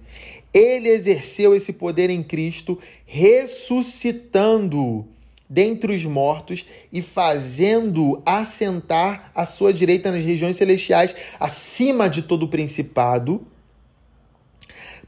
Ele 0.52 0.90
exerceu 0.90 1.54
esse 1.54 1.72
poder 1.72 2.10
em 2.10 2.22
Cristo, 2.22 2.78
ressuscitando-o 3.06 5.08
dentre 5.50 5.92
os 5.92 6.04
mortos 6.04 6.64
e 6.92 7.02
fazendo 7.02 8.22
assentar 8.24 9.32
à 9.34 9.44
sua 9.44 9.72
direita 9.72 10.12
nas 10.12 10.22
regiões 10.22 10.56
celestiais, 10.56 11.16
acima 11.40 12.08
de 12.08 12.22
todo 12.22 12.44
o 12.44 12.48
principado, 12.48 13.44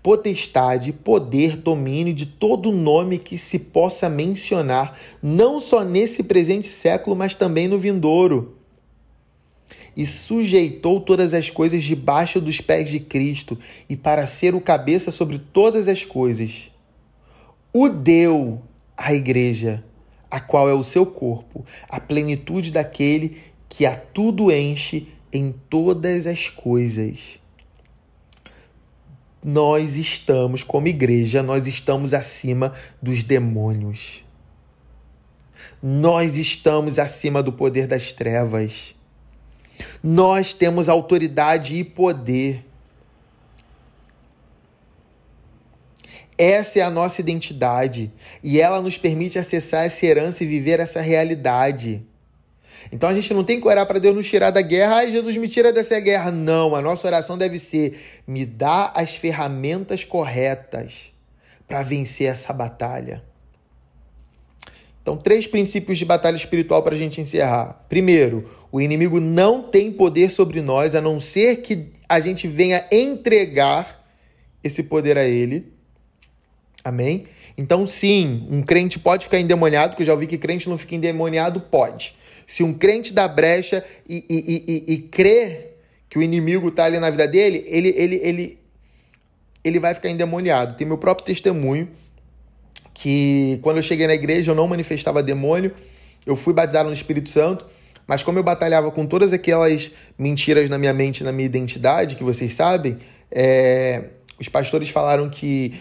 potestade, 0.03 0.93
poder, 0.93 1.57
domínio 1.57 2.13
de 2.13 2.27
todo 2.27 2.73
nome 2.73 3.19
que 3.19 3.39
se 3.39 3.57
possa 3.57 4.09
mencionar, 4.09 4.99
não 5.23 5.61
só 5.61 5.85
nesse 5.85 6.25
presente 6.25 6.67
século, 6.67 7.15
mas 7.15 7.37
também 7.37 7.69
no 7.69 7.79
vindouro. 7.79 8.57
E 9.97 10.05
sujeitou 10.05 11.01
todas 11.01 11.35
as 11.35 11.51
coisas 11.51 11.85
debaixo 11.85 12.41
dos 12.41 12.61
pés 12.61 12.91
de 12.91 12.99
Cristo, 12.99 13.57
e 13.89 13.95
para 13.95 14.27
ser 14.27 14.57
o 14.57 14.61
cabeça 14.61 15.13
sobre 15.13 15.39
todas 15.39 15.87
as 15.87 16.05
coisas, 16.05 16.73
o 17.73 17.89
deu 17.89 18.61
à 18.97 19.15
igreja 19.15 19.85
a 20.33 20.41
qual 20.41 20.67
é 20.67 20.73
o 20.73 20.83
seu 20.83 21.05
corpo, 21.05 21.63
a 21.91 22.01
plenitude 22.01 22.73
daquele 22.73 23.37
que 23.69 23.85
a 23.85 23.95
tudo 23.95 24.51
enche 24.51 25.09
em 25.31 25.53
todas 25.53 26.27
as 26.27 26.49
coisas. 26.49 27.39
Nós 29.45 29.97
estamos, 29.97 30.63
como 30.63 30.89
igreja, 30.89 31.43
nós 31.43 31.67
estamos 31.67 32.15
acima 32.15 32.73
dos 33.03 33.23
demônios. 33.23 34.25
Nós 35.83 36.39
estamos 36.39 36.99
acima 36.99 37.43
do 37.43 37.53
poder 37.53 37.87
das 37.87 38.11
trevas. 38.11 38.95
Nós 40.03 40.55
temos 40.55 40.89
autoridade 40.89 41.77
e 41.77 41.85
poder. 41.85 42.65
Essa 46.43 46.81
é 46.81 46.83
a 46.83 46.91
nossa 46.91 47.21
identidade 47.21 48.11
e 48.43 48.61
ela 48.61 48.81
nos 48.81 48.99
permite 48.99 49.39
acessar 49.39 49.85
essa 49.87 50.05
herança 50.05 50.43
e 50.43 50.47
viver 50.49 50.81
essa 50.81 51.01
realidade. 51.01 52.05
Então 52.91 53.09
a 53.09 53.15
gente 53.15 53.33
não 53.33 53.45
tem 53.45 53.61
que 53.61 53.69
orar 53.69 53.87
para 53.87 54.01
Deus 54.01 54.17
nos 54.17 54.29
tirar 54.29 54.51
da 54.51 54.61
guerra, 54.61 54.97
ai 54.97 55.13
Jesus 55.13 55.37
me 55.37 55.47
tira 55.47 55.73
dessa 55.73 56.01
guerra. 56.01 56.33
Não, 56.33 56.75
a 56.75 56.83
nossa 56.83 57.07
oração 57.07 57.39
deve 57.39 57.61
ser: 57.61 57.97
me 58.27 58.45
dá 58.45 58.91
as 58.93 59.15
ferramentas 59.15 60.03
corretas 60.03 61.13
para 61.69 61.85
vencer 61.85 62.27
essa 62.27 62.53
batalha. 62.53 63.23
Então, 65.01 65.17
três 65.17 65.47
princípios 65.47 65.97
de 65.97 66.05
batalha 66.05 66.35
espiritual 66.35 66.83
para 66.83 66.97
a 66.97 66.99
gente 66.99 67.21
encerrar. 67.21 67.85
Primeiro, 67.89 68.51
o 68.73 68.81
inimigo 68.81 69.21
não 69.21 69.63
tem 69.63 69.93
poder 69.93 70.29
sobre 70.29 70.61
nós 70.61 70.97
a 70.97 71.01
não 71.01 71.21
ser 71.21 71.63
que 71.63 71.93
a 72.09 72.19
gente 72.19 72.49
venha 72.49 72.85
entregar 72.91 74.05
esse 74.65 74.83
poder 74.83 75.17
a 75.17 75.25
ele. 75.25 75.72
Amém? 76.85 77.27
Então, 77.57 77.87
sim, 77.87 78.47
um 78.51 78.63
crente 78.63 78.99
pode 78.99 79.25
ficar 79.25 79.39
endemoniado, 79.39 79.95
que 79.95 80.03
eu 80.03 80.07
já 80.07 80.13
ouvi 80.13 80.27
que 80.27 80.39
crente 80.39 80.69
não 80.69 80.77
fica 80.77 80.95
endemoniado, 80.95 81.61
pode. 81.61 82.15
Se 82.47 82.63
um 82.63 82.75
crente 82.75 83.13
dá 83.13 83.29
brecha 83.29 83.85
e, 84.09 84.25
e, 84.29 84.65
e, 84.89 84.95
e 84.95 84.99
crê 85.03 85.69
que 86.11 86.19
o 86.19 86.23
inimigo 86.23 86.69
está 86.69 86.85
ali 86.85 86.99
na 86.99 87.09
vida 87.09 87.27
dele, 87.27 87.65
ele, 87.67 87.95
ele, 87.97 88.17
ele, 88.17 88.59
ele 89.63 89.81
vai 89.81 89.95
ficar 89.95 90.11
endemoniado. 90.11 90.77
Tem 90.77 90.87
meu 90.87 90.99
próprio 90.99 91.25
testemunho, 91.25 91.89
que 92.93 93.59
quando 93.63 93.77
eu 93.79 93.83
cheguei 93.83 94.07
na 94.07 94.15
igreja 94.15 94.51
eu 94.51 94.55
não 94.55 94.67
manifestava 94.67 95.23
demônio, 95.23 95.73
eu 96.27 96.37
fui 96.37 96.53
batizado 96.53 96.89
no 96.89 96.95
Espírito 96.95 97.31
Santo, 97.31 97.67
mas 98.07 98.23
como 98.23 98.39
eu 98.39 98.43
batalhava 98.43 98.91
com 98.91 99.07
todas 99.07 99.33
aquelas 99.33 99.93
mentiras 100.19 100.69
na 100.69 100.79
minha 100.79 100.93
mente, 100.93 101.25
na 101.25 101.33
minha 101.33 101.47
identidade, 101.47 102.17
que 102.17 102.25
vocês 102.25 102.53
sabem, 102.53 102.99
é, 103.31 104.11
os 104.39 104.49
pastores 104.49 104.89
falaram 104.89 105.29
que 105.29 105.75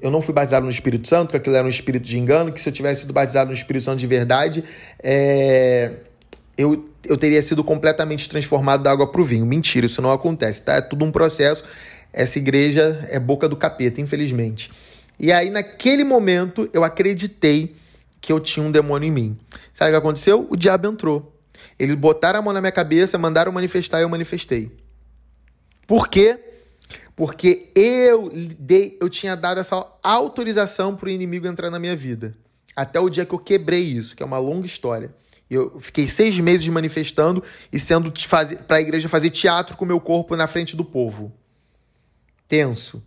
eu 0.00 0.10
não 0.10 0.20
fui 0.20 0.34
batizado 0.34 0.64
no 0.64 0.70
Espírito 0.70 1.06
Santo, 1.06 1.30
que 1.30 1.36
aquilo 1.36 1.54
era 1.54 1.64
um 1.64 1.70
espírito 1.70 2.04
de 2.04 2.18
engano, 2.18 2.52
que 2.52 2.60
se 2.60 2.68
eu 2.68 2.72
tivesse 2.72 3.02
sido 3.02 3.12
batizado 3.12 3.50
no 3.50 3.56
Espírito 3.56 3.84
Santo 3.84 3.98
de 3.98 4.06
verdade, 4.06 4.64
é, 5.02 5.92
eu, 6.58 6.88
eu 7.04 7.16
teria 7.16 7.42
sido 7.42 7.62
completamente 7.62 8.28
transformado 8.28 8.82
da 8.82 8.90
água 8.90 9.10
para 9.10 9.20
o 9.20 9.24
vinho. 9.24 9.46
Mentira, 9.46 9.86
isso 9.86 10.02
não 10.02 10.10
acontece, 10.10 10.62
tá? 10.62 10.74
É 10.74 10.80
tudo 10.80 11.04
um 11.04 11.12
processo. 11.12 11.64
Essa 12.12 12.38
igreja 12.38 13.06
é 13.10 13.18
boca 13.18 13.48
do 13.48 13.56
capeta, 13.56 14.00
infelizmente. 14.00 14.70
E 15.18 15.30
aí, 15.30 15.50
naquele 15.50 16.04
momento, 16.04 16.68
eu 16.72 16.82
acreditei 16.82 17.76
que 18.20 18.32
eu 18.32 18.40
tinha 18.40 18.64
um 18.64 18.70
demônio 18.70 19.08
em 19.08 19.12
mim. 19.12 19.36
Sabe 19.72 19.90
o 19.90 19.94
que 19.94 19.98
aconteceu? 19.98 20.46
O 20.50 20.56
diabo 20.56 20.88
entrou. 20.88 21.32
Eles 21.78 21.94
botaram 21.94 22.38
a 22.38 22.42
mão 22.42 22.52
na 22.52 22.60
minha 22.60 22.72
cabeça, 22.72 23.16
mandaram 23.18 23.50
manifestar 23.52 24.00
e 24.00 24.02
eu 24.02 24.08
manifestei. 24.08 24.70
Por 25.86 26.08
quê? 26.08 26.38
Porque 27.14 27.70
eu 27.74 28.30
dei, 28.58 28.96
eu 29.00 29.08
tinha 29.08 29.36
dado 29.36 29.60
essa 29.60 29.86
autorização 30.02 30.96
para 30.96 31.06
o 31.06 31.10
inimigo 31.10 31.46
entrar 31.46 31.70
na 31.70 31.78
minha 31.78 31.96
vida. 31.96 32.34
Até 32.74 32.98
o 32.98 33.10
dia 33.10 33.26
que 33.26 33.34
eu 33.34 33.38
quebrei 33.38 33.82
isso, 33.82 34.16
que 34.16 34.22
é 34.22 34.26
uma 34.26 34.38
longa 34.38 34.66
história. 34.66 35.14
Eu 35.50 35.78
fiquei 35.80 36.08
seis 36.08 36.38
meses 36.40 36.66
manifestando 36.68 37.42
e 37.70 37.78
sendo 37.78 38.10
para 38.66 38.78
a 38.78 38.80
igreja 38.80 39.08
fazer 39.08 39.28
teatro 39.28 39.76
com 39.76 39.84
o 39.84 39.88
meu 39.88 40.00
corpo 40.00 40.34
na 40.34 40.46
frente 40.46 40.74
do 40.74 40.84
povo. 40.84 41.30
Tenso. 42.48 43.02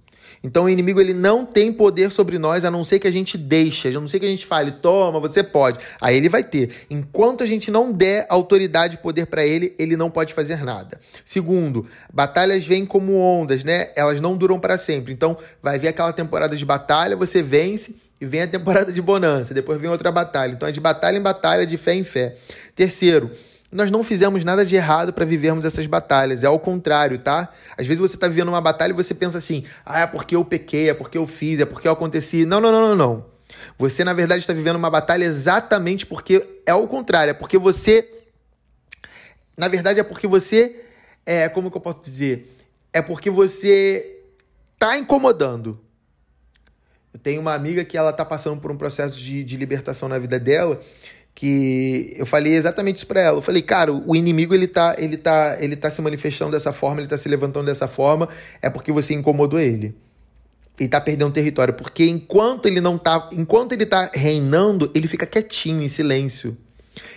Então 0.45 0.65
o 0.65 0.69
inimigo 0.69 1.01
ele 1.01 1.13
não 1.13 1.43
tem 1.43 1.73
poder 1.73 2.11
sobre 2.11 2.37
nós 2.37 2.63
a 2.63 2.69
não 2.69 2.85
ser 2.85 2.99
que 2.99 3.07
a 3.07 3.11
gente 3.11 3.35
deixe, 3.35 3.87
a 3.87 3.91
não 3.91 4.07
ser 4.07 4.19
que 4.19 4.27
a 4.27 4.29
gente 4.29 4.45
fale, 4.45 4.71
toma, 4.73 5.19
você 5.19 5.41
pode. 5.41 5.79
Aí 5.99 6.15
ele 6.15 6.29
vai 6.29 6.43
ter. 6.43 6.69
Enquanto 6.87 7.41
a 7.41 7.47
gente 7.47 7.71
não 7.71 7.91
der 7.91 8.27
autoridade 8.29 8.95
e 8.95 8.99
poder 8.99 9.25
para 9.25 9.43
ele, 9.43 9.73
ele 9.79 9.97
não 9.97 10.11
pode 10.11 10.35
fazer 10.35 10.63
nada. 10.63 10.99
Segundo, 11.25 11.87
batalhas 12.13 12.63
vêm 12.63 12.85
como 12.85 13.17
ondas, 13.17 13.63
né? 13.63 13.89
Elas 13.95 14.21
não 14.21 14.37
duram 14.37 14.59
para 14.59 14.77
sempre. 14.77 15.11
Então 15.11 15.35
vai 15.63 15.79
vir 15.79 15.87
aquela 15.87 16.13
temporada 16.13 16.55
de 16.55 16.63
batalha, 16.63 17.15
você 17.15 17.41
vence 17.41 17.95
e 18.21 18.25
vem 18.25 18.43
a 18.43 18.47
temporada 18.47 18.93
de 18.93 19.01
bonança, 19.01 19.51
depois 19.51 19.81
vem 19.81 19.89
outra 19.89 20.11
batalha. 20.11 20.51
Então 20.51 20.69
é 20.69 20.71
de 20.71 20.79
batalha 20.79 21.17
em 21.17 21.21
batalha, 21.21 21.65
de 21.65 21.75
fé 21.75 21.95
em 21.95 22.03
fé. 22.03 22.35
Terceiro, 22.75 23.31
nós 23.75 23.91
não 23.91 24.03
fizemos 24.05 24.45
nada 24.45 24.65
de 24.65 24.73
errado 24.73 25.11
para 25.11 25.25
vivermos 25.25 25.65
essas 25.65 25.85
batalhas. 25.85 26.45
É 26.45 26.47
ao 26.47 26.57
contrário, 26.57 27.19
tá? 27.19 27.49
Às 27.77 27.85
vezes 27.85 27.99
você 27.99 28.15
está 28.15 28.25
vivendo 28.27 28.47
uma 28.47 28.61
batalha 28.61 28.91
e 28.91 28.95
você 28.95 29.13
pensa 29.13 29.37
assim: 29.37 29.65
ah, 29.85 29.99
é 29.99 30.07
porque 30.07 30.35
eu 30.35 30.45
pequei, 30.45 30.89
é 30.89 30.93
porque 30.93 31.17
eu 31.17 31.27
fiz, 31.27 31.59
é 31.59 31.65
porque 31.65 31.85
eu 31.85 31.91
aconteci. 31.91 32.45
Não, 32.45 32.61
não, 32.61 32.71
não, 32.71 32.89
não, 32.89 32.95
não. 32.95 33.25
Você, 33.77 34.05
na 34.05 34.13
verdade, 34.13 34.39
está 34.39 34.53
vivendo 34.53 34.77
uma 34.77 34.89
batalha 34.89 35.25
exatamente 35.25 36.05
porque 36.05 36.47
é 36.65 36.73
o 36.73 36.87
contrário. 36.87 37.31
É 37.31 37.33
porque 37.33 37.57
você. 37.57 38.09
Na 39.57 39.67
verdade, 39.67 39.99
é 39.99 40.03
porque 40.03 40.25
você. 40.25 40.83
É, 41.25 41.49
como 41.49 41.69
que 41.69 41.75
eu 41.75 41.81
posso 41.81 42.01
dizer? 42.01 42.55
É 42.93 43.01
porque 43.01 43.29
você 43.29 44.21
tá 44.79 44.97
incomodando. 44.97 45.81
Eu 47.13 47.19
tenho 47.19 47.41
uma 47.41 47.53
amiga 47.53 47.83
que 47.83 47.97
ela 47.97 48.13
tá 48.13 48.23
passando 48.23 48.61
por 48.61 48.71
um 48.71 48.77
processo 48.77 49.17
de, 49.17 49.43
de 49.43 49.57
libertação 49.57 50.07
na 50.07 50.17
vida 50.17 50.39
dela 50.39 50.79
que 51.35 52.13
eu 52.15 52.25
falei 52.25 52.55
exatamente 52.55 52.95
isso 52.95 53.07
para 53.07 53.19
ela. 53.19 53.37
Eu 53.37 53.41
falei, 53.41 53.61
cara, 53.61 53.91
o 53.91 54.15
inimigo 54.15 54.55
ele 54.55 54.67
tá, 54.67 54.95
ele 54.97 55.17
tá, 55.17 55.57
ele 55.59 55.75
tá 55.75 55.91
se 55.91 56.01
manifestando 56.01 56.51
dessa 56.51 56.71
forma, 56.71 57.01
ele 57.01 57.09
tá 57.09 57.17
se 57.17 57.27
levantando 57.27 57.65
dessa 57.65 57.89
forma, 57.89 58.29
é 58.61 58.69
porque 58.69 58.91
você 58.91 59.13
incomodou 59.13 59.59
ele. 59.59 59.93
Ele 60.79 60.89
tá 60.89 60.99
perdendo 60.99 61.31
território, 61.31 61.73
porque 61.73 62.05
enquanto 62.05 62.67
ele 62.67 62.79
não 62.79 62.97
tá, 62.97 63.29
enquanto 63.33 63.73
ele 63.73 63.85
tá 63.85 64.09
reinando, 64.13 64.89
ele 64.95 65.07
fica 65.07 65.25
quietinho, 65.25 65.81
em 65.81 65.87
silêncio. 65.89 66.57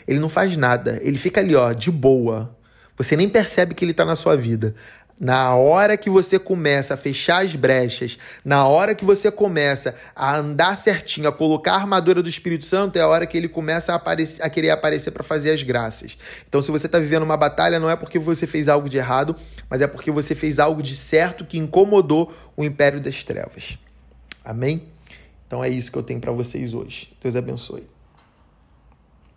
Ele 0.07 0.19
não 0.19 0.29
faz 0.29 0.57
nada, 0.57 0.99
ele 1.03 1.17
fica 1.17 1.41
ali, 1.41 1.55
ó, 1.55 1.73
de 1.73 1.91
boa. 1.91 2.57
Você 2.97 3.17
nem 3.17 3.29
percebe 3.29 3.75
que 3.75 3.85
ele 3.85 3.95
tá 3.95 4.05
na 4.05 4.17
sua 4.17 4.37
vida. 4.37 4.75
Na 5.21 5.55
hora 5.57 5.97
que 5.97 6.09
você 6.09 6.39
começa 6.39 6.95
a 6.95 6.97
fechar 6.97 7.45
as 7.45 7.57
brechas, 7.57 8.17
na 8.45 8.67
hora 8.69 8.95
que 8.95 9.05
você 9.05 9.33
começa 9.33 9.95
a 10.15 10.37
andar 10.37 10.77
certinho, 10.77 11.29
a 11.29 11.33
colocar 11.33 11.73
a 11.73 11.77
armadura 11.77 12.23
do 12.23 12.29
Espírito 12.29 12.65
Santo, 12.65 12.97
é 12.97 13.01
a 13.01 13.09
hora 13.09 13.27
que 13.27 13.37
ele 13.37 13.49
começa 13.49 13.93
a, 13.93 13.97
aparecer, 13.97 14.41
a 14.43 14.49
querer 14.49 14.71
aparecer 14.71 15.11
para 15.11 15.25
fazer 15.25 15.51
as 15.51 15.63
graças. 15.63 16.17
Então, 16.49 16.63
se 16.63 16.71
você 16.71 16.87
está 16.87 17.01
vivendo 17.01 17.25
uma 17.25 17.37
batalha, 17.37 17.81
não 17.81 17.91
é 17.91 17.97
porque 17.97 18.19
você 18.19 18.47
fez 18.47 18.69
algo 18.69 18.89
de 18.89 18.97
errado, 18.97 19.35
mas 19.69 19.83
é 19.83 19.89
porque 19.89 20.11
você 20.11 20.37
fez 20.37 20.61
algo 20.61 20.83
de 20.83 20.95
certo 20.95 21.45
que 21.45 21.59
incomodou 21.59 22.33
o 22.57 22.65
império 22.65 23.01
das 23.01 23.25
trevas. 23.25 23.77
Amém? 24.45 24.83
Então 25.49 25.65
é 25.65 25.69
isso 25.69 25.91
que 25.91 25.99
eu 25.99 26.03
tenho 26.03 26.21
para 26.21 26.31
vocês 26.31 26.75
hoje. 26.75 27.11
Deus 27.21 27.35
abençoe. 27.35 27.98